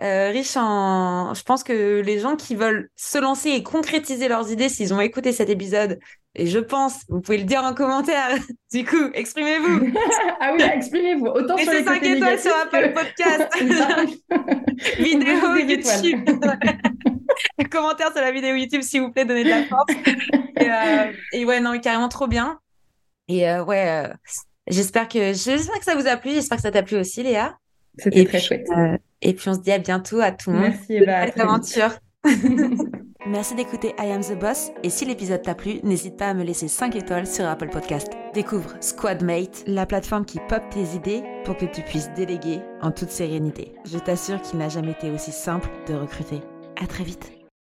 Euh, 0.00 0.30
riche 0.30 0.56
en. 0.56 1.34
Je 1.34 1.42
pense 1.42 1.62
que 1.62 2.00
les 2.00 2.18
gens 2.18 2.34
qui 2.34 2.56
veulent 2.56 2.88
se 2.96 3.18
lancer 3.18 3.50
et 3.50 3.62
concrétiser 3.62 4.26
leurs 4.26 4.50
idées, 4.50 4.68
s'ils 4.68 4.94
ont 4.94 5.00
écouté 5.00 5.32
cet 5.32 5.48
épisode, 5.48 5.98
et 6.34 6.46
je 6.46 6.58
pense, 6.58 7.04
vous 7.08 7.20
pouvez 7.20 7.38
le 7.38 7.44
dire 7.44 7.62
en 7.62 7.74
commentaire. 7.74 8.36
Du 8.72 8.86
coup, 8.86 9.10
exprimez-vous. 9.12 9.92
ah 10.40 10.52
oui, 10.54 10.62
exprimez-vous. 10.62 11.26
Autant 11.26 11.58
sur 11.58 11.72
les 11.72 11.84
5 11.84 12.02
étoiles 12.02 12.40
sur 12.40 12.56
Apple 12.56 12.94
Podcast. 12.94 13.50
vidéo 14.98 15.56
YouTube. 15.56 16.26
commentaire 17.70 18.12
sur 18.12 18.22
la 18.22 18.32
vidéo 18.32 18.54
YouTube, 18.54 18.80
s'il 18.80 19.02
vous 19.02 19.12
plaît, 19.12 19.26
donnez 19.26 19.44
de 19.44 19.50
la 19.50 19.64
force. 19.64 19.92
et, 20.56 20.70
euh, 20.70 21.12
et, 21.34 21.44
ouais, 21.44 21.60
non, 21.60 21.78
carrément 21.80 22.08
trop 22.08 22.28
bien. 22.28 22.58
Et 23.28 23.46
euh, 23.46 23.62
ouais, 23.62 24.08
j'espère 24.68 25.06
que 25.06 25.34
j'espère 25.34 25.78
que 25.78 25.84
ça 25.84 25.94
vous 25.94 26.06
a 26.06 26.16
plu. 26.16 26.30
J'espère 26.30 26.56
que 26.56 26.62
ça 26.62 26.70
t'a 26.70 26.82
plu 26.82 26.96
aussi, 26.96 27.22
Léa. 27.22 27.58
C'était 27.98 28.24
très 28.24 28.40
chouette. 28.40 28.68
Et 29.20 29.34
puis 29.34 29.48
on 29.48 29.54
se 29.54 29.60
dit 29.60 29.72
à 29.72 29.78
bientôt 29.78 30.20
à 30.20 30.32
tout 30.32 30.50
le 30.50 30.56
monde. 30.56 30.68
Merci 30.68 30.94
Eva. 30.94 31.26
Belle 31.26 31.40
aventure. 31.40 31.90
Merci 33.26 33.54
d'écouter 33.54 33.94
I 33.98 34.10
Am 34.10 34.22
the 34.22 34.38
Boss 34.38 34.72
et 34.82 34.90
si 34.90 35.04
l'épisode 35.04 35.42
t'a 35.42 35.54
plu, 35.54 35.78
n'hésite 35.84 36.16
pas 36.16 36.30
à 36.30 36.34
me 36.34 36.42
laisser 36.42 36.66
5 36.66 36.96
étoiles 36.96 37.26
sur 37.26 37.46
Apple 37.46 37.68
Podcast. 37.68 38.08
Découvre 38.34 38.74
Squadmate, 38.80 39.62
la 39.66 39.86
plateforme 39.86 40.24
qui 40.24 40.40
pop 40.48 40.62
tes 40.70 40.96
idées 40.96 41.22
pour 41.44 41.56
que 41.56 41.66
tu 41.66 41.82
puisses 41.82 42.10
déléguer 42.16 42.60
en 42.80 42.90
toute 42.90 43.10
sérénité. 43.10 43.74
Je 43.84 43.98
t'assure 43.98 44.42
qu'il 44.42 44.58
n'a 44.58 44.68
jamais 44.68 44.92
été 44.92 45.10
aussi 45.10 45.30
simple 45.30 45.68
de 45.86 45.94
recruter. 45.94 46.40
À 46.82 46.86
très 46.86 47.04
vite. 47.04 47.41